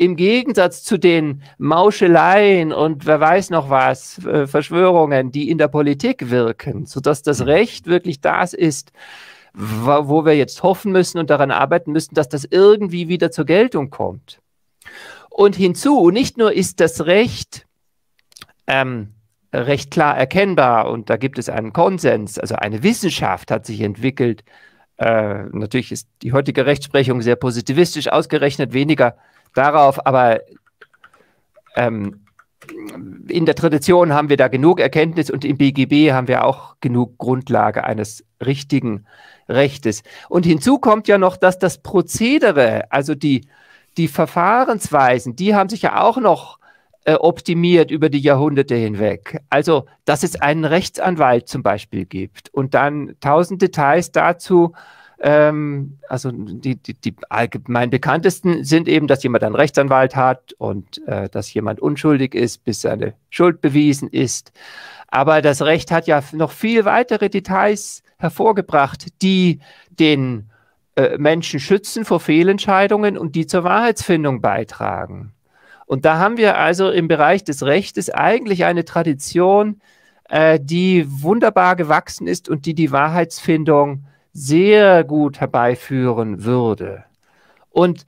[0.00, 5.66] im Gegensatz zu den Mauscheleien und wer weiß noch was, äh, Verschwörungen, die in der
[5.66, 7.46] Politik wirken, sodass das mhm.
[7.46, 8.92] Recht wirklich das ist,
[9.54, 13.90] wo wir jetzt hoffen müssen und daran arbeiten müssen, dass das irgendwie wieder zur Geltung
[13.90, 14.40] kommt.
[15.38, 17.64] Und hinzu, nicht nur ist das Recht
[18.66, 19.14] ähm,
[19.52, 24.42] recht klar erkennbar und da gibt es einen Konsens, also eine Wissenschaft hat sich entwickelt.
[24.96, 29.16] Äh, natürlich ist die heutige Rechtsprechung sehr positivistisch ausgerechnet, weniger
[29.54, 30.40] darauf, aber
[31.76, 32.24] ähm,
[33.28, 37.16] in der Tradition haben wir da genug Erkenntnis und im BGB haben wir auch genug
[37.16, 39.06] Grundlage eines richtigen
[39.48, 40.02] Rechtes.
[40.28, 43.42] Und hinzu kommt ja noch, dass das Prozedere, also die,
[43.98, 46.58] die Verfahrensweisen, die haben sich ja auch noch
[47.04, 49.40] äh, optimiert über die Jahrhunderte hinweg.
[49.50, 54.72] Also, dass es einen Rechtsanwalt zum Beispiel gibt und dann tausend Details dazu,
[55.20, 61.06] ähm, also die, die, die allgemein bekanntesten sind eben, dass jemand einen Rechtsanwalt hat und
[61.08, 64.52] äh, dass jemand unschuldig ist, bis seine Schuld bewiesen ist.
[65.08, 70.50] Aber das Recht hat ja noch viel weitere Details hervorgebracht, die den
[70.98, 75.32] äh, Menschen schützen vor Fehlentscheidungen und die zur Wahrheitsfindung beitragen.
[75.86, 79.80] Und da haben wir also im Bereich des Rechtes eigentlich eine Tradition,
[80.28, 87.04] äh, die wunderbar gewachsen ist und die die Wahrheitsfindung sehr gut herbeiführen würde.
[87.70, 88.04] Und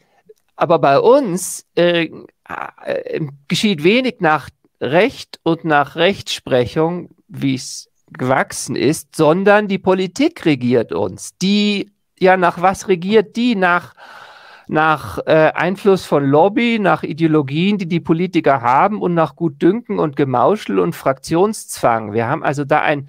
[0.56, 2.10] aber bei uns äh,
[2.84, 4.50] äh, geschieht wenig nach
[4.80, 11.36] Recht und nach Rechtsprechung, wie es gewachsen ist, sondern die Politik regiert uns.
[11.40, 13.56] Die, ja, nach was regiert die?
[13.56, 13.94] Nach,
[14.68, 20.16] nach äh, Einfluss von Lobby, nach Ideologien, die die Politiker haben und nach Gutdünken und
[20.16, 22.12] Gemauschel und Fraktionszwang.
[22.12, 23.08] Wir haben also da ein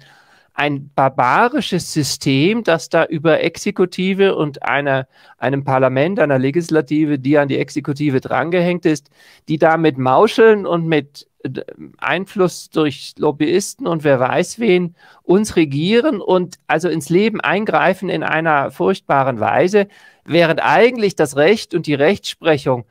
[0.54, 7.48] ein barbarisches System, das da über Exekutive und einer, einem Parlament, einer Legislative, die an
[7.48, 9.10] die Exekutive drangehängt ist,
[9.48, 11.62] die da mit Mauscheln und mit äh,
[11.98, 18.22] Einfluss durch Lobbyisten und wer weiß wen uns regieren und also ins Leben eingreifen in
[18.22, 19.88] einer furchtbaren Weise,
[20.24, 22.84] während eigentlich das Recht und die Rechtsprechung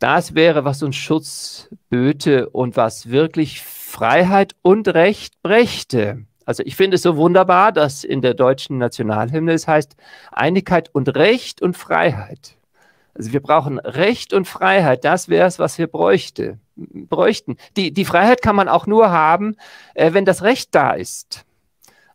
[0.00, 6.24] das wäre, was uns Schutz böte und was wirklich Freiheit und Recht brächte.
[6.50, 9.94] Also ich finde es so wunderbar, dass in der deutschen Nationalhymne es heißt
[10.32, 12.56] Einigkeit und Recht und Freiheit.
[13.14, 15.04] Also wir brauchen Recht und Freiheit.
[15.04, 17.56] Das wäre es, was wir bräuchte, bräuchten.
[17.76, 19.54] Die, die Freiheit kann man auch nur haben,
[19.94, 21.44] äh, wenn das Recht da ist.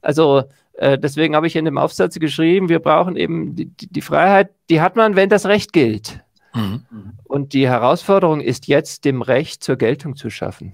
[0.02, 0.44] Also
[0.74, 4.82] äh, deswegen habe ich in dem Aufsatz geschrieben, wir brauchen eben die, die Freiheit, die
[4.82, 6.20] hat man, wenn das Recht gilt.
[6.54, 6.84] Mhm.
[7.24, 10.74] Und die Herausforderung ist jetzt, dem Recht zur Geltung zu schaffen.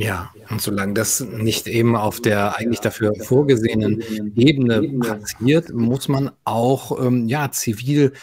[0.00, 4.02] Ja, und solange das nicht eben auf der eigentlich dafür vorgesehenen
[4.34, 8.14] Ebene passiert, muss man auch ähm, ja, zivil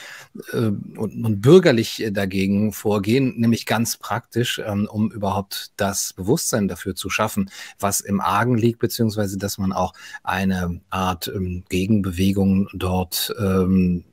[0.54, 6.96] äh, und, und, bürgerlich dagegen vorgehen, nämlich ganz praktisch, ähm, um überhaupt das Bewusstsein dafür
[6.96, 13.36] zu schaffen, was im Argen liegt, beziehungsweise dass man auch eine Art ähm, Gegenbewegung dort
[13.40, 14.04] ähm,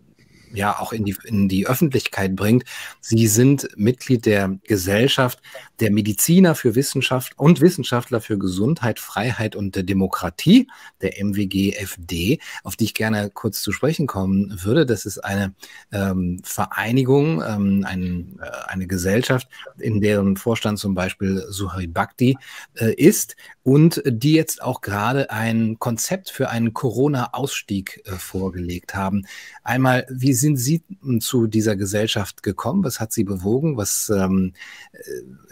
[0.55, 2.65] ja auch in die, in die Öffentlichkeit bringt.
[3.01, 5.41] Sie sind Mitglied der Gesellschaft
[5.81, 10.69] der Mediziner für Wissenschaft und Wissenschaftler für Gesundheit, Freiheit und Demokratie,
[11.03, 14.87] der MWG-FD, auf die ich gerne kurz zu sprechen kommen würde.
[14.87, 15.55] Das ist eine
[15.93, 22.37] ähm, Vereinigung, ähm, ein, äh, eine Gesellschaft, in deren Vorstand zum Beispiel Suhari Bhakti
[22.75, 29.27] äh, ist und die jetzt auch gerade ein Konzept für einen Corona-Ausstieg äh, vorgelegt haben.
[29.63, 30.83] Einmal, wie sind Sie
[31.21, 32.85] zu dieser Gesellschaft gekommen?
[32.85, 33.77] Was hat Sie bewogen?
[33.79, 34.53] Was ähm,
[34.93, 34.99] äh,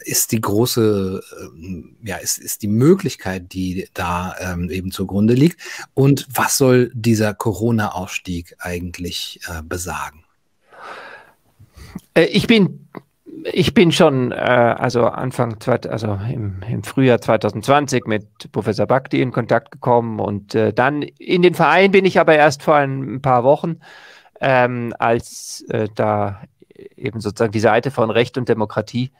[0.05, 5.61] ist die große, ähm, ja, ist, ist die Möglichkeit, die da ähm, eben zugrunde liegt?
[5.95, 10.25] Und was soll dieser Corona-Ausstieg eigentlich äh, besagen?
[12.15, 12.89] Äh, ich bin
[13.45, 15.57] ich bin schon, äh, also Anfang,
[15.89, 21.43] also im, im, Frühjahr 2020 mit Professor Bhakti in Kontakt gekommen und äh, dann in
[21.43, 23.81] den Verein bin ich aber erst vor ein, paar Wochen,
[24.43, 26.43] ähm, als äh, da
[26.97, 29.11] eben sozusagen die Seite von Recht und Demokratie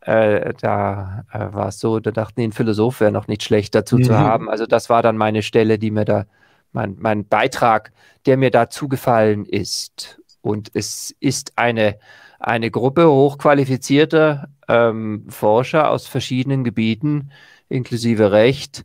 [0.00, 3.74] äh, da äh, war es so, da dachten die, ein Philosoph wäre noch nicht schlecht
[3.74, 4.04] dazu mhm.
[4.04, 4.48] zu haben.
[4.48, 6.26] Also das war dann meine Stelle, die mir da,
[6.72, 7.92] mein, mein Beitrag,
[8.26, 10.20] der mir da zugefallen ist.
[10.40, 11.98] Und es ist eine,
[12.38, 17.30] eine Gruppe hochqualifizierter ähm, Forscher aus verschiedenen Gebieten,
[17.68, 18.84] inklusive Recht,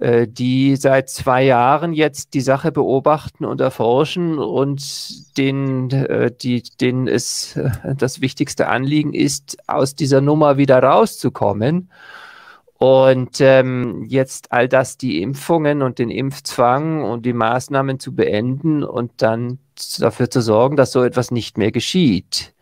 [0.00, 7.06] die seit zwei Jahren jetzt die Sache beobachten und erforschen und denen, äh, die, denen
[7.06, 11.90] es äh, das wichtigste Anliegen ist, aus dieser Nummer wieder rauszukommen.
[12.76, 18.82] Und ähm, jetzt all das, die Impfungen und den Impfzwang und die Maßnahmen zu beenden
[18.82, 19.58] und dann
[19.98, 22.53] dafür zu sorgen, dass so etwas nicht mehr geschieht.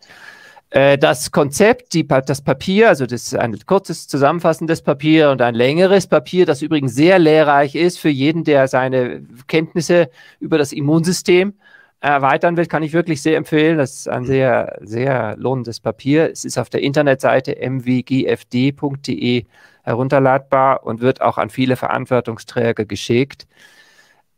[0.73, 5.53] Äh, das Konzept, die, das Papier, also das ist ein kurzes zusammenfassendes Papier und ein
[5.53, 10.09] längeres Papier, das übrigens sehr lehrreich ist für jeden, der seine Kenntnisse
[10.39, 11.53] über das Immunsystem
[11.99, 13.77] erweitern will, kann ich wirklich sehr empfehlen.
[13.77, 16.31] Das ist ein sehr, sehr lohnendes Papier.
[16.31, 19.45] Es ist auf der Internetseite mwgfd.de
[19.83, 23.45] herunterladbar und wird auch an viele Verantwortungsträger geschickt.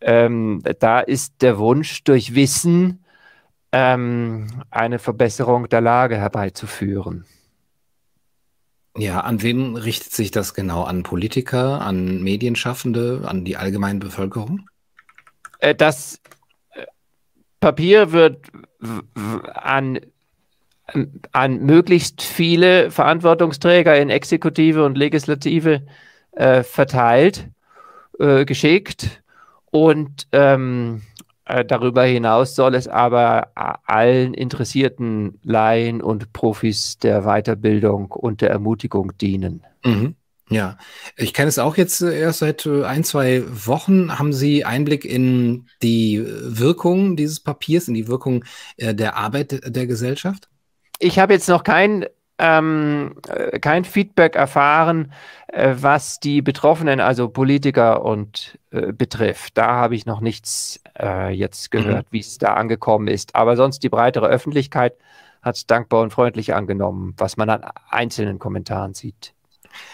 [0.02, 3.05] Ähm, da ist der Wunsch durch Wissen,
[3.78, 7.26] ähm, eine Verbesserung der Lage herbeizuführen.
[8.98, 10.84] Ja, an wen richtet sich das genau?
[10.84, 14.70] An Politiker, an Medienschaffende, an die allgemeine Bevölkerung?
[15.60, 16.22] Äh, das
[16.72, 16.86] äh,
[17.60, 18.46] Papier wird
[19.54, 20.00] an,
[21.34, 25.86] an möglichst viele Verantwortungsträger in Exekutive und Legislative
[26.32, 27.50] äh, verteilt,
[28.20, 29.22] äh, geschickt
[29.66, 31.15] und ähm, äh,
[31.46, 33.52] darüber hinaus soll es aber
[33.86, 39.64] allen interessierten Laien und Profis der Weiterbildung und der Ermutigung dienen.
[39.84, 40.16] Mhm.
[40.50, 40.78] Ja,
[41.18, 44.20] ich kenne es auch jetzt äh, erst seit äh, ein, zwei Wochen.
[44.20, 48.46] Haben Sie Einblick in die Wirkung dieses Papiers, in die Wirkung
[48.78, 50.48] der Arbeit der Gesellschaft?
[51.00, 52.06] Ich habe jetzt noch kein
[52.38, 55.12] ähm, äh, kein Feedback erfahren,
[55.48, 59.58] äh, was die Betroffenen, also Politiker und äh, betrifft.
[59.58, 62.12] Da habe ich noch nichts äh, jetzt gehört, mhm.
[62.12, 63.36] wie es da angekommen ist.
[63.36, 64.94] Aber sonst die breitere Öffentlichkeit
[65.42, 69.35] hat es dankbar und freundlich angenommen, was man an einzelnen Kommentaren sieht.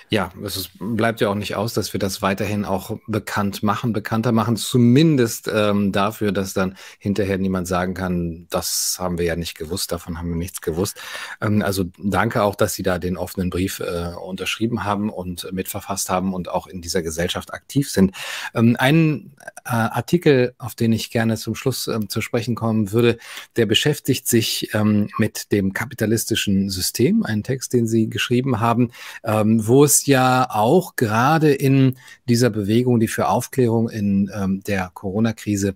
[0.09, 3.93] Ja, es ist, bleibt ja auch nicht aus, dass wir das weiterhin auch bekannt machen,
[3.93, 9.35] bekannter machen, zumindest ähm, dafür, dass dann hinterher niemand sagen kann, das haben wir ja
[9.35, 10.97] nicht gewusst, davon haben wir nichts gewusst.
[11.39, 16.09] Ähm, also danke auch, dass Sie da den offenen Brief äh, unterschrieben haben und mitverfasst
[16.09, 18.15] haben und auch in dieser Gesellschaft aktiv sind.
[18.53, 19.31] Ähm, ein
[19.65, 23.17] äh, Artikel, auf den ich gerne zum Schluss äh, zu sprechen kommen würde,
[23.55, 28.91] der beschäftigt sich ähm, mit dem kapitalistischen System, ein Text, den Sie geschrieben haben,
[29.23, 34.91] ähm, wo es ja auch gerade in dieser Bewegung, die für Aufklärung in ähm, der
[34.93, 35.75] Corona-Krise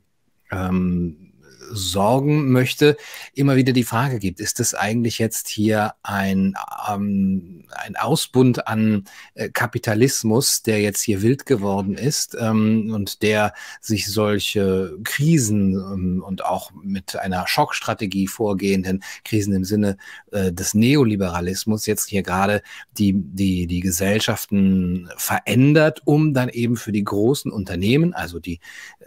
[0.52, 1.25] ähm,
[1.76, 2.98] sorgen möchte,
[3.34, 6.56] immer wieder die Frage gibt, ist es eigentlich jetzt hier ein,
[6.92, 13.54] ähm, ein Ausbund an äh, Kapitalismus, der jetzt hier wild geworden ist ähm, und der
[13.82, 19.98] sich solche Krisen ähm, und auch mit einer Schockstrategie vorgehenden Krisen im Sinne
[20.32, 22.62] äh, des Neoliberalismus jetzt hier gerade
[22.98, 28.60] die, die, die Gesellschaften verändert, um dann eben für die großen Unternehmen, also die
[29.00, 29.06] äh,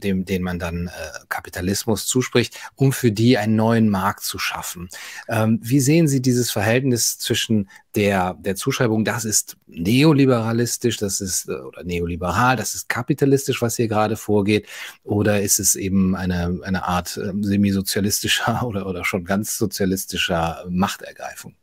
[0.00, 0.90] dem, den man dann äh,
[1.28, 4.88] Kapitalismus zuspricht, um für die einen neuen Markt zu schaffen.
[5.28, 11.48] Ähm, wie sehen Sie dieses Verhältnis zwischen der, der Zuschreibung, das ist neoliberalistisch, das ist
[11.48, 14.68] äh, oder neoliberal, das ist kapitalistisch, was hier gerade vorgeht,
[15.02, 21.54] oder ist es eben eine, eine Art äh, semisozialistischer oder, oder schon ganz sozialistischer Machtergreifung?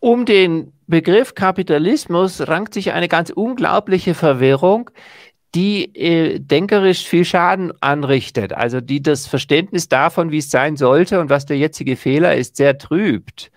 [0.00, 4.90] Um den Begriff Kapitalismus rankt sich eine ganz unglaubliche Verwirrung,
[5.54, 11.20] die äh, denkerisch viel Schaden anrichtet, also die das Verständnis davon, wie es sein sollte
[11.20, 13.50] und was der jetzige Fehler ist, sehr trübt.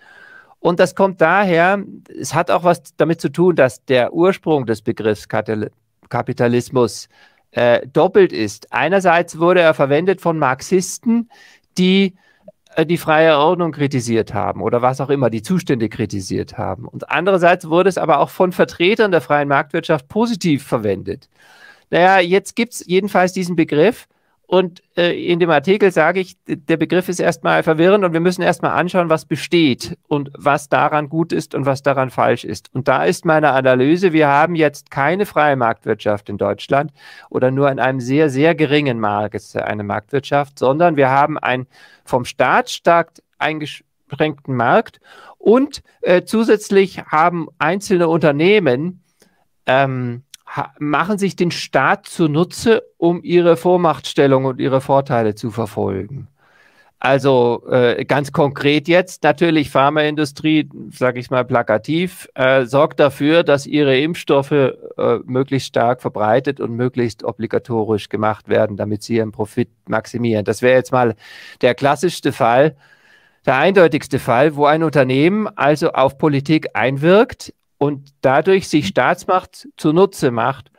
[0.58, 1.82] Und das kommt daher,
[2.18, 5.28] es hat auch was damit zu tun, dass der Ursprung des Begriffs
[6.08, 7.08] Kapitalismus
[7.50, 8.72] äh, doppelt ist.
[8.72, 11.28] Einerseits wurde er verwendet von Marxisten,
[11.76, 12.14] die
[12.76, 16.86] äh, die freie Ordnung kritisiert haben oder was auch immer, die Zustände kritisiert haben.
[16.86, 21.28] Und andererseits wurde es aber auch von Vertretern der freien Marktwirtschaft positiv verwendet.
[21.92, 24.08] Naja, jetzt gibt es jedenfalls diesen Begriff
[24.46, 28.40] und äh, in dem Artikel sage ich, der Begriff ist erstmal verwirrend und wir müssen
[28.40, 32.74] erstmal anschauen, was besteht und was daran gut ist und was daran falsch ist.
[32.74, 36.92] Und da ist meine Analyse, wir haben jetzt keine freie Marktwirtschaft in Deutschland
[37.28, 41.66] oder nur in einem sehr, sehr geringen Maße eine Marktwirtschaft, sondern wir haben einen
[42.06, 44.98] vom Staat stark eingeschränkten Markt
[45.36, 49.02] und äh, zusätzlich haben einzelne Unternehmen
[49.66, 50.22] ähm,
[50.78, 56.28] machen sich den Staat zunutze, um ihre Vormachtstellung und ihre Vorteile zu verfolgen.
[57.04, 63.66] Also äh, ganz konkret jetzt natürlich Pharmaindustrie, sage ich mal plakativ, äh, sorgt dafür, dass
[63.66, 64.72] ihre Impfstoffe äh,
[65.24, 70.44] möglichst stark verbreitet und möglichst obligatorisch gemacht werden, damit sie ihren Profit maximieren.
[70.44, 71.16] Das wäre jetzt mal
[71.60, 72.76] der klassischste Fall,
[73.46, 80.30] der eindeutigste Fall, wo ein Unternehmen also auf Politik einwirkt und dadurch sich Staatsmacht zunutze
[80.30, 80.70] macht,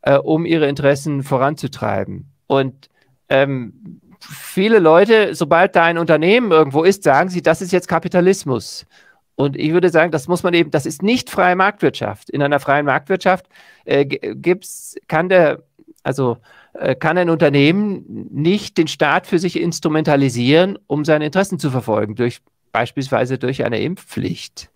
[0.00, 2.32] äh, um ihre Interessen voranzutreiben.
[2.46, 2.88] Und
[3.28, 8.86] ähm, viele Leute, sobald da ein Unternehmen irgendwo ist, sagen sie, das ist jetzt Kapitalismus.
[9.34, 12.30] Und ich würde sagen, das muss man eben, das ist nicht freie Marktwirtschaft.
[12.30, 13.44] In einer freien Marktwirtschaft
[13.84, 15.62] äh, gibt's, kann der,
[16.04, 16.38] also
[16.72, 22.14] äh, kann ein Unternehmen nicht den Staat für sich instrumentalisieren, um seine Interessen zu verfolgen,
[22.14, 22.40] durch
[22.72, 24.70] beispielsweise durch eine Impfpflicht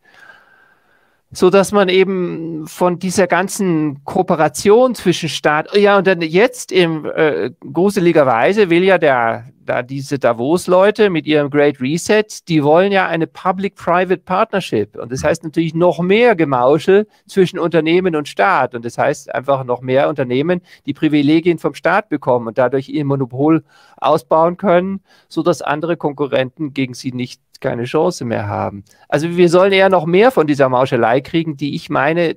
[1.32, 7.04] so dass man eben von dieser ganzen Kooperation zwischen Staat, ja, und dann jetzt im
[7.04, 13.06] äh, gruseligerweise will ja der, da diese Davos-Leute mit ihrem Great Reset, die wollen ja
[13.06, 14.96] eine Public-Private Partnership.
[14.96, 18.74] Und das heißt natürlich noch mehr Gemauschel zwischen Unternehmen und Staat.
[18.74, 23.04] Und das heißt einfach noch mehr Unternehmen, die Privilegien vom Staat bekommen und dadurch ihr
[23.04, 23.62] Monopol
[23.96, 28.82] ausbauen können, so dass andere Konkurrenten gegen sie nicht keine Chance mehr haben.
[29.08, 32.34] Also wir sollen eher noch mehr von dieser Mauschelei kriegen, die ich meine,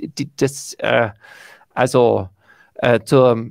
[0.00, 1.10] die, das, äh,
[1.74, 2.28] also
[2.74, 3.50] äh, zur,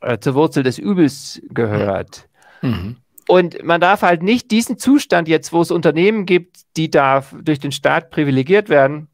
[0.00, 2.29] äh, zur Wurzel des Übels gehört.
[2.62, 2.96] Mhm.
[3.28, 7.60] Und man darf halt nicht diesen Zustand jetzt, wo es Unternehmen gibt, die da durch
[7.60, 9.08] den Staat privilegiert werden,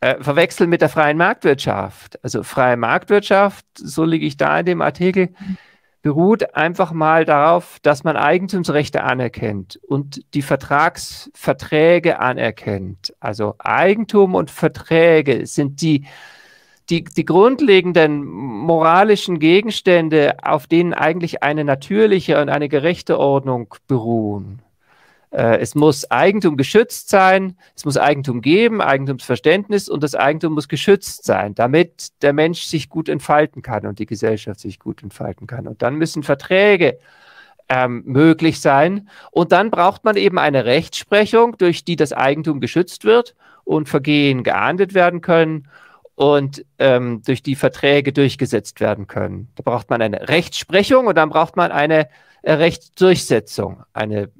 [0.00, 2.22] äh, verwechseln mit der freien Marktwirtschaft.
[2.22, 5.30] Also freie Marktwirtschaft, so liege ich da in dem Artikel,
[6.02, 13.14] beruht einfach mal darauf, dass man Eigentumsrechte anerkennt und die Vertragsverträge anerkennt.
[13.20, 16.04] Also Eigentum und Verträge sind die,
[16.90, 24.60] die, die grundlegenden moralischen Gegenstände, auf denen eigentlich eine natürliche und eine gerechte Ordnung beruhen.
[25.30, 30.68] Äh, es muss Eigentum geschützt sein, es muss Eigentum geben, Eigentumsverständnis und das Eigentum muss
[30.68, 35.46] geschützt sein, damit der Mensch sich gut entfalten kann und die Gesellschaft sich gut entfalten
[35.46, 35.66] kann.
[35.66, 36.98] Und dann müssen Verträge
[37.68, 39.08] ähm, möglich sein.
[39.30, 44.44] Und dann braucht man eben eine Rechtsprechung, durch die das Eigentum geschützt wird und Vergehen
[44.44, 45.68] geahndet werden können
[46.14, 49.48] und ähm, durch die Verträge durchgesetzt werden können.
[49.56, 52.08] Da braucht man eine Rechtsprechung und dann braucht man eine
[52.42, 53.82] äh, Rechtsdurchsetzung.
[53.92, 54.30] Eine,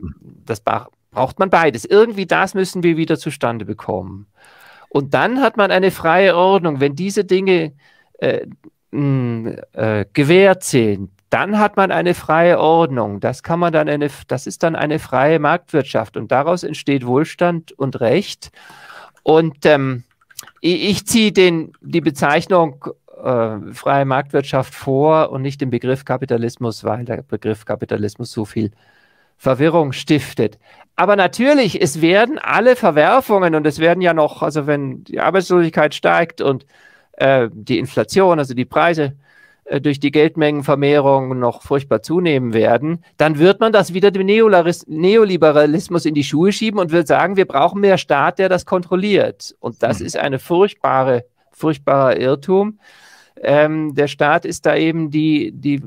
[0.44, 1.84] das braucht man beides.
[1.84, 4.26] Irgendwie das müssen wir wieder zustande bekommen.
[4.88, 6.78] Und dann hat man eine freie Ordnung.
[6.78, 7.72] Wenn diese Dinge
[8.18, 8.46] äh,
[8.92, 13.18] mh, äh, gewährt sind, dann hat man eine freie Ordnung.
[13.18, 17.72] Das kann man dann eine, das ist dann eine freie Marktwirtschaft und daraus entsteht Wohlstand
[17.72, 18.52] und Recht.
[19.24, 20.04] Und ähm,
[20.60, 22.84] ich, ziehe die Bezeichnung
[23.22, 28.70] äh, freie Marktwirtschaft vor und nicht den Begriff Kapitalismus, weil der Begriff Kapitalismus so viel
[29.36, 30.58] Verwirrung stiftet.
[30.96, 35.94] Aber natürlich, es werden alle Verwerfungen und es werden ja noch, also wenn die Arbeitslosigkeit
[35.94, 36.66] steigt und
[37.12, 39.14] äh, die Inflation, also die Preise
[39.80, 46.14] durch die Geldmengenvermehrung noch furchtbar zunehmen werden, dann wird man das wieder dem Neoliberalismus in
[46.14, 49.54] die Schuhe schieben und wird sagen, wir brauchen mehr Staat, der das kontrolliert.
[49.60, 50.06] Und das mhm.
[50.06, 52.78] ist eine furchtbare, furchtbarer Irrtum.
[53.40, 55.82] Ähm, der Staat ist da eben die, die,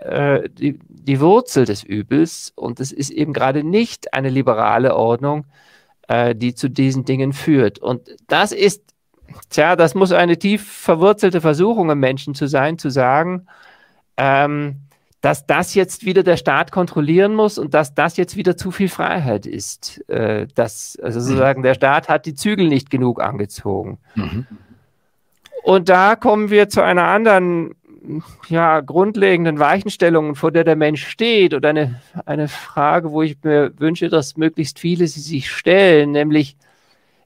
[0.00, 5.46] äh, die, die Wurzel des Übels und es ist eben gerade nicht eine liberale Ordnung,
[6.08, 7.78] äh, die zu diesen Dingen führt.
[7.78, 8.82] Und das ist,
[9.50, 13.46] tja, das muss eine tief verwurzelte Versuchung im Menschen zu sein, zu sagen,
[14.16, 14.76] ähm,
[15.22, 18.88] dass das jetzt wieder der Staat kontrollieren muss und dass das jetzt wieder zu viel
[18.88, 20.06] Freiheit ist.
[20.08, 21.64] Äh, dass, also sozusagen, mhm.
[21.64, 23.98] der Staat hat die Zügel nicht genug angezogen.
[24.16, 24.46] Mhm.
[25.62, 27.76] Und da kommen wir zu einer anderen,
[28.48, 33.72] ja, grundlegenden Weichenstellung, vor der der Mensch steht oder eine, eine Frage, wo ich mir
[33.78, 36.56] wünsche, dass möglichst viele sie sich stellen, nämlich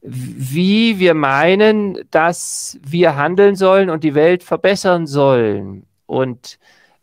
[0.07, 5.85] wie wir meinen, dass wir handeln sollen und die Welt verbessern sollen.
[6.07, 6.59] Und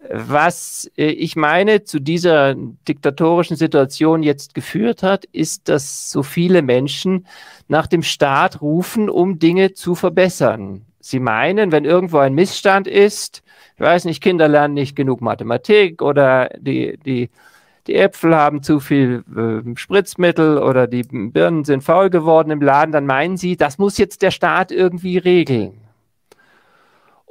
[0.10, 6.62] was äh, ich meine zu dieser diktatorischen Situation jetzt geführt hat, ist, dass so viele
[6.62, 7.28] Menschen
[7.68, 10.86] nach dem Staat rufen, um Dinge zu verbessern.
[11.00, 13.44] Sie meinen, wenn irgendwo ein Missstand ist,
[13.76, 17.30] ich weiß nicht, Kinder lernen nicht genug Mathematik oder die, die,
[17.88, 22.92] die Äpfel haben zu viel äh, Spritzmittel oder die Birnen sind faul geworden im Laden,
[22.92, 25.83] dann meinen sie, das muss jetzt der Staat irgendwie regeln.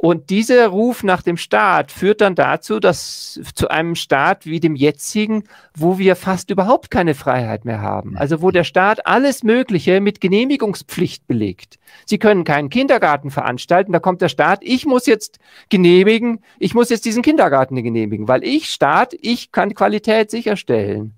[0.05, 4.75] Und dieser Ruf nach dem Staat führt dann dazu, dass zu einem Staat wie dem
[4.75, 5.45] jetzigen,
[5.77, 8.17] wo wir fast überhaupt keine Freiheit mehr haben.
[8.17, 11.79] Also wo der Staat alles Mögliche mit Genehmigungspflicht belegt.
[12.05, 15.39] Sie können keinen Kindergarten veranstalten, da kommt der Staat, ich muss jetzt
[15.69, 21.15] genehmigen, ich muss jetzt diesen Kindergarten genehmigen, weil ich Staat, ich kann Qualität sicherstellen.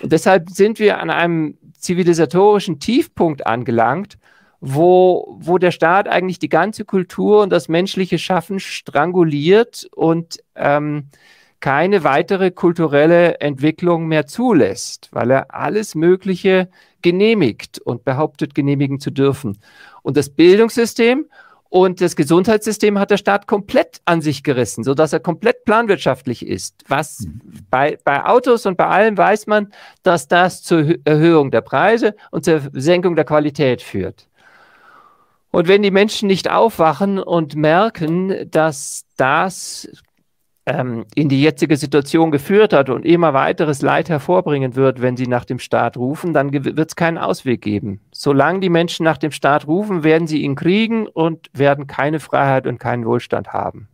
[0.00, 4.16] Und deshalb sind wir an einem zivilisatorischen Tiefpunkt angelangt,
[4.64, 11.08] wo, wo der Staat eigentlich die ganze Kultur und das menschliche Schaffen stranguliert und ähm,
[11.58, 16.68] keine weitere kulturelle Entwicklung mehr zulässt, weil er alles Mögliche
[17.02, 19.58] genehmigt und behauptet, genehmigen zu dürfen.
[20.02, 21.26] Und das Bildungssystem
[21.68, 26.84] Und das Gesundheitssystem hat der Staat komplett an sich gerissen, sodass er komplett planwirtschaftlich ist.
[26.86, 27.40] Was mhm.
[27.70, 32.44] bei, bei Autos und bei allem weiß man, dass das zur Erhöhung der Preise und
[32.44, 34.28] zur Senkung der Qualität führt.
[35.52, 39.86] Und wenn die Menschen nicht aufwachen und merken, dass das
[40.64, 45.26] ähm, in die jetzige Situation geführt hat und immer weiteres Leid hervorbringen wird, wenn sie
[45.26, 48.00] nach dem Staat rufen, dann wird es keinen Ausweg geben.
[48.12, 52.66] Solange die Menschen nach dem Staat rufen, werden sie ihn kriegen und werden keine Freiheit
[52.66, 53.88] und keinen Wohlstand haben.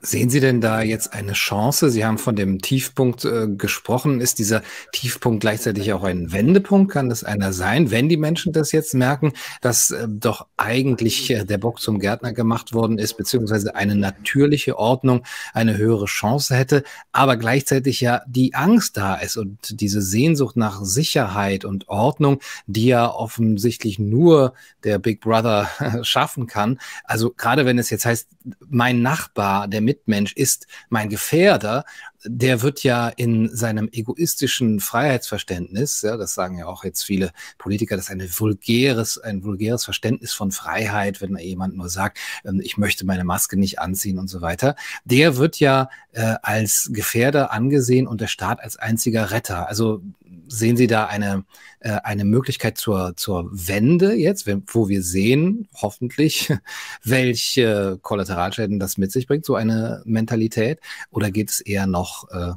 [0.00, 1.90] Sehen Sie denn da jetzt eine Chance?
[1.90, 4.20] Sie haben von dem Tiefpunkt äh, gesprochen.
[4.20, 6.92] Ist dieser Tiefpunkt gleichzeitig auch ein Wendepunkt?
[6.92, 11.44] Kann das einer sein, wenn die Menschen das jetzt merken, dass äh, doch eigentlich äh,
[11.44, 16.84] der Bock zum Gärtner gemacht worden ist, beziehungsweise eine natürliche Ordnung eine höhere Chance hätte,
[17.10, 22.38] aber gleichzeitig ja die Angst da ist und diese Sehnsucht nach Sicherheit und Ordnung,
[22.68, 25.68] die ja offensichtlich nur der Big Brother
[26.02, 26.78] schaffen kann.
[27.02, 28.28] Also gerade wenn es jetzt heißt,
[28.68, 31.84] mein Nachbar, der Mitmensch ist mein Gefährder,
[32.24, 37.96] der wird ja in seinem egoistischen Freiheitsverständnis, ja, das sagen ja auch jetzt viele Politiker,
[37.96, 42.76] das ist ein vulgäres, ein vulgäres Verständnis von Freiheit, wenn jemand nur sagt, ähm, ich
[42.76, 48.06] möchte meine Maske nicht anziehen und so weiter, der wird ja äh, als Gefährder angesehen
[48.06, 49.68] und der Staat als einziger Retter.
[49.68, 50.02] Also
[50.48, 51.44] sehen Sie da eine,
[51.80, 56.52] äh, eine Möglichkeit zur, zur Wende jetzt, wo wir sehen, hoffentlich,
[57.04, 60.80] welche Kollateralschäden das mit sich bringt, so eine Mentalität?
[61.10, 62.52] Oder geht es eher noch äh,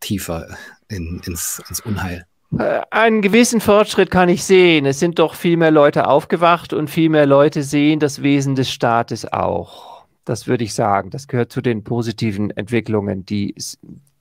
[0.00, 0.56] tiefer
[0.88, 2.26] in, ins, ins Unheil?
[2.58, 4.86] Äh, einen gewissen Fortschritt kann ich sehen.
[4.86, 8.70] Es sind doch viel mehr Leute aufgewacht und viel mehr Leute sehen das Wesen des
[8.70, 10.04] Staates auch.
[10.24, 11.10] Das würde ich sagen.
[11.10, 13.54] Das gehört zu den positiven Entwicklungen, die,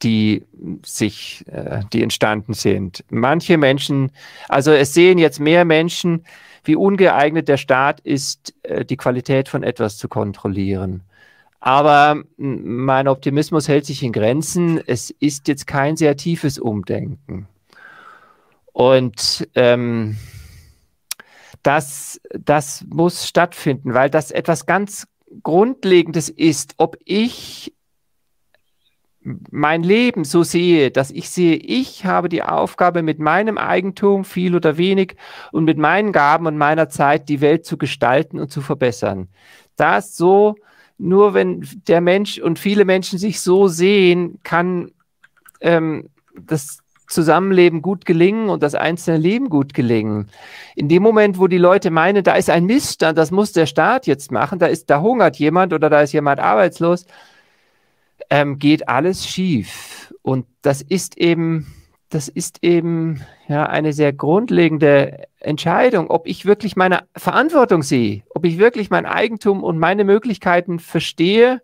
[0.02, 0.46] die
[0.84, 3.04] sich, äh, die entstanden sind.
[3.10, 4.12] Manche Menschen,
[4.50, 6.26] also es sehen jetzt mehr Menschen,
[6.64, 11.04] wie ungeeignet der Staat ist, äh, die Qualität von etwas zu kontrollieren.
[11.66, 14.80] Aber mein Optimismus hält sich in Grenzen.
[14.86, 17.48] Es ist jetzt kein sehr tiefes Umdenken.
[18.72, 20.16] Und ähm,
[21.64, 25.08] das, das muss stattfinden, weil das etwas ganz
[25.42, 27.74] Grundlegendes ist, ob ich
[29.50, 34.56] mein Leben so sehe, dass ich sehe, ich habe die Aufgabe, mit meinem Eigentum, viel
[34.56, 35.16] oder wenig,
[35.52, 39.30] und mit meinen Gaben und meiner Zeit die Welt zu gestalten und zu verbessern.
[39.78, 40.54] Das so,
[40.98, 44.92] nur wenn der Mensch und viele Menschen sich so sehen, kann
[45.62, 50.28] ähm, das Zusammenleben gut gelingen und das einzelne Leben gut gelingen.
[50.76, 54.08] In dem Moment, wo die Leute meinen, da ist ein Missstand, das muss der Staat
[54.08, 57.06] jetzt machen, da ist, da hungert jemand oder da ist jemand arbeitslos,
[58.30, 60.14] ähm, geht alles schief.
[60.24, 61.68] Und das ist eben,
[62.10, 68.46] das ist eben ja eine sehr grundlegende Entscheidung, ob ich wirklich meine Verantwortung sehe, ob
[68.46, 71.62] ich wirklich mein Eigentum und meine Möglichkeiten verstehe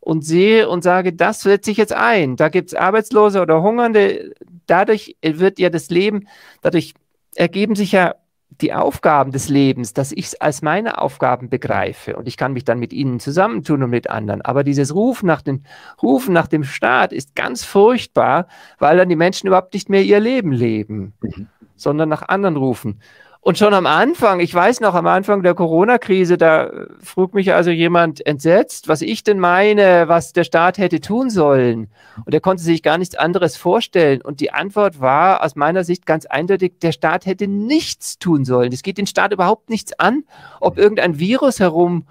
[0.00, 2.36] und sehe und sage, das setze ich jetzt ein.
[2.36, 4.34] Da gibt es Arbeitslose oder Hungernde.
[4.66, 6.28] Dadurch wird ja das Leben,
[6.62, 6.94] dadurch
[7.34, 8.14] ergeben sich ja
[8.60, 12.64] die Aufgaben des Lebens, dass ich es als meine Aufgaben begreife und ich kann mich
[12.64, 14.42] dann mit ihnen zusammentun und mit anderen.
[14.42, 15.64] Aber dieses Rufen nach, den,
[16.02, 18.48] Rufen nach dem Staat ist ganz furchtbar,
[18.78, 21.48] weil dann die Menschen überhaupt nicht mehr ihr Leben leben, mhm.
[21.80, 23.00] Sondern nach anderen rufen.
[23.40, 26.70] Und schon am Anfang, ich weiß noch, am Anfang der Corona-Krise, da
[27.02, 31.88] frug mich also jemand entsetzt, was ich denn meine, was der Staat hätte tun sollen.
[32.26, 34.20] Und er konnte sich gar nichts anderes vorstellen.
[34.20, 38.72] Und die Antwort war aus meiner Sicht ganz eindeutig, der Staat hätte nichts tun sollen.
[38.72, 40.24] Es geht den Staat überhaupt nichts an,
[40.60, 42.06] ob irgendein Virus herum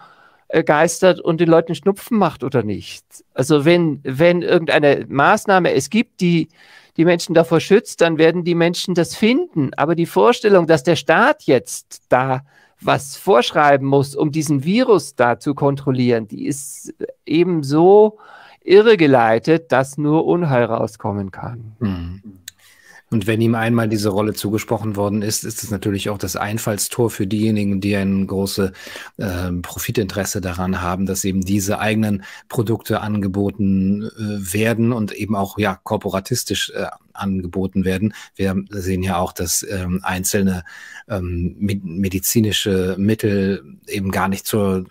[0.66, 3.04] geistert und den Leuten Schnupfen macht oder nicht.
[3.34, 6.48] Also wenn, wenn irgendeine Maßnahme es gibt, die
[6.98, 9.72] die Menschen davor schützt, dann werden die Menschen das finden.
[9.76, 12.42] Aber die Vorstellung, dass der Staat jetzt da
[12.82, 16.94] was vorschreiben muss, um diesen Virus da zu kontrollieren, die ist
[17.26, 18.18] eben so
[18.64, 21.76] irregeleitet, dass nur Unheil rauskommen kann.
[21.80, 22.22] Mhm.
[23.10, 27.10] Und wenn ihm einmal diese Rolle zugesprochen worden ist, ist es natürlich auch das Einfallstor
[27.10, 28.72] für diejenigen, die ein großes
[29.18, 35.58] äh, Profitinteresse daran haben, dass eben diese eigenen Produkte angeboten äh, werden und eben auch
[35.58, 36.88] ja korporatistisch äh,
[37.18, 38.14] angeboten werden.
[38.36, 40.64] Wir sehen ja auch, dass ähm, einzelne
[41.08, 44.86] ähm, medizinische Mittel eben gar nicht zur,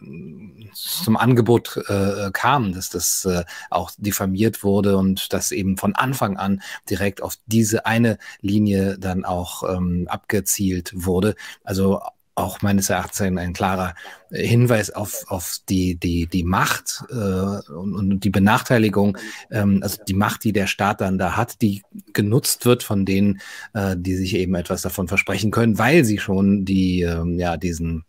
[0.72, 6.36] zum Angebot äh, kamen, dass das äh, auch diffamiert wurde und dass eben von Anfang
[6.36, 8.05] an direkt auf diese eine
[8.40, 11.34] Linie dann auch ähm, abgezielt wurde.
[11.64, 12.00] Also
[12.36, 13.94] auch meines Erachtens ein, ein klarer
[14.30, 19.16] Hinweis auf, auf die, die, die Macht äh, und, und die Benachteiligung,
[19.50, 21.82] ähm, also die Macht, die der Staat dann da hat, die
[22.12, 23.40] genutzt wird von denen,
[23.72, 28.04] äh, die sich eben etwas davon versprechen können, weil sie schon die, ähm, ja, diesen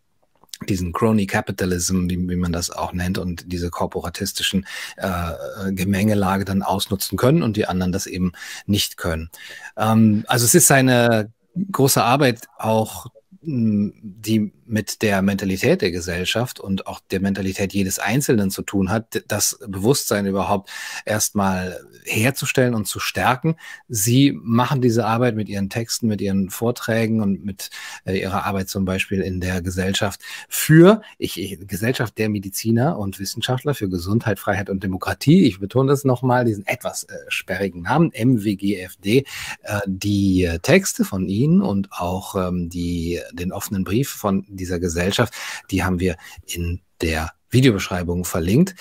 [0.67, 4.65] diesen Crony Capitalism, wie, wie man das auch nennt, und diese korporatistischen
[4.97, 8.31] äh, Gemengelage dann ausnutzen können und die anderen das eben
[8.65, 9.29] nicht können.
[9.77, 11.31] Ähm, also es ist eine
[11.71, 13.07] große Arbeit auch
[13.41, 19.23] die mit der Mentalität der Gesellschaft und auch der Mentalität jedes Einzelnen zu tun hat,
[19.27, 20.69] das Bewusstsein überhaupt
[21.05, 23.55] erstmal herzustellen und zu stärken.
[23.87, 27.69] Sie machen diese Arbeit mit ihren Texten, mit ihren Vorträgen und mit
[28.05, 33.19] äh, ihrer Arbeit zum Beispiel in der Gesellschaft für ich, ich, Gesellschaft der Mediziner und
[33.19, 35.45] Wissenschaftler für Gesundheit, Freiheit und Demokratie.
[35.45, 39.25] Ich betone das nochmal, diesen etwas äh, sperrigen Namen, MWGFD.
[39.63, 45.33] Äh, die Texte von Ihnen und auch ähm, die, den offenen Brief von dieser Gesellschaft.
[45.71, 48.75] Die haben wir in der Videobeschreibung verlinkt.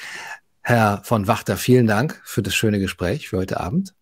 [0.63, 3.95] Herr von Wachter, vielen Dank für das schöne Gespräch für heute Abend.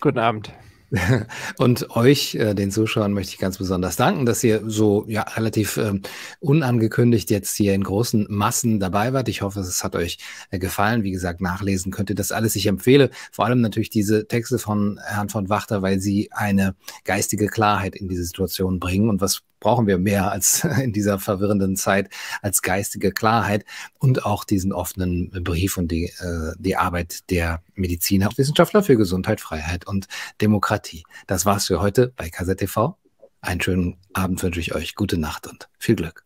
[0.00, 0.52] Guten Abend.
[1.58, 5.76] Und euch, äh, den Zuschauern, möchte ich ganz besonders danken, dass ihr so ja relativ
[5.76, 6.02] ähm,
[6.40, 9.28] unangekündigt jetzt hier in großen Massen dabei wart.
[9.28, 10.18] Ich hoffe, es hat euch
[10.50, 11.02] äh, gefallen.
[11.02, 12.56] Wie gesagt, nachlesen könnt ihr das alles.
[12.56, 17.48] Ich empfehle vor allem natürlich diese Texte von Herrn von Wachter, weil sie eine geistige
[17.48, 19.08] Klarheit in diese Situation bringen.
[19.08, 22.08] Und was brauchen wir mehr als in dieser verwirrenden Zeit
[22.40, 23.64] als geistige Klarheit
[23.98, 28.96] und auch diesen offenen Brief und die, äh, die Arbeit der Mediziner und Wissenschaftler für
[28.96, 30.06] Gesundheit, Freiheit und
[30.40, 31.02] Demokratie.
[31.26, 32.94] Das war's für heute bei KZTV.
[33.40, 34.94] Einen schönen Abend wünsche ich euch.
[34.94, 36.24] Gute Nacht und viel Glück.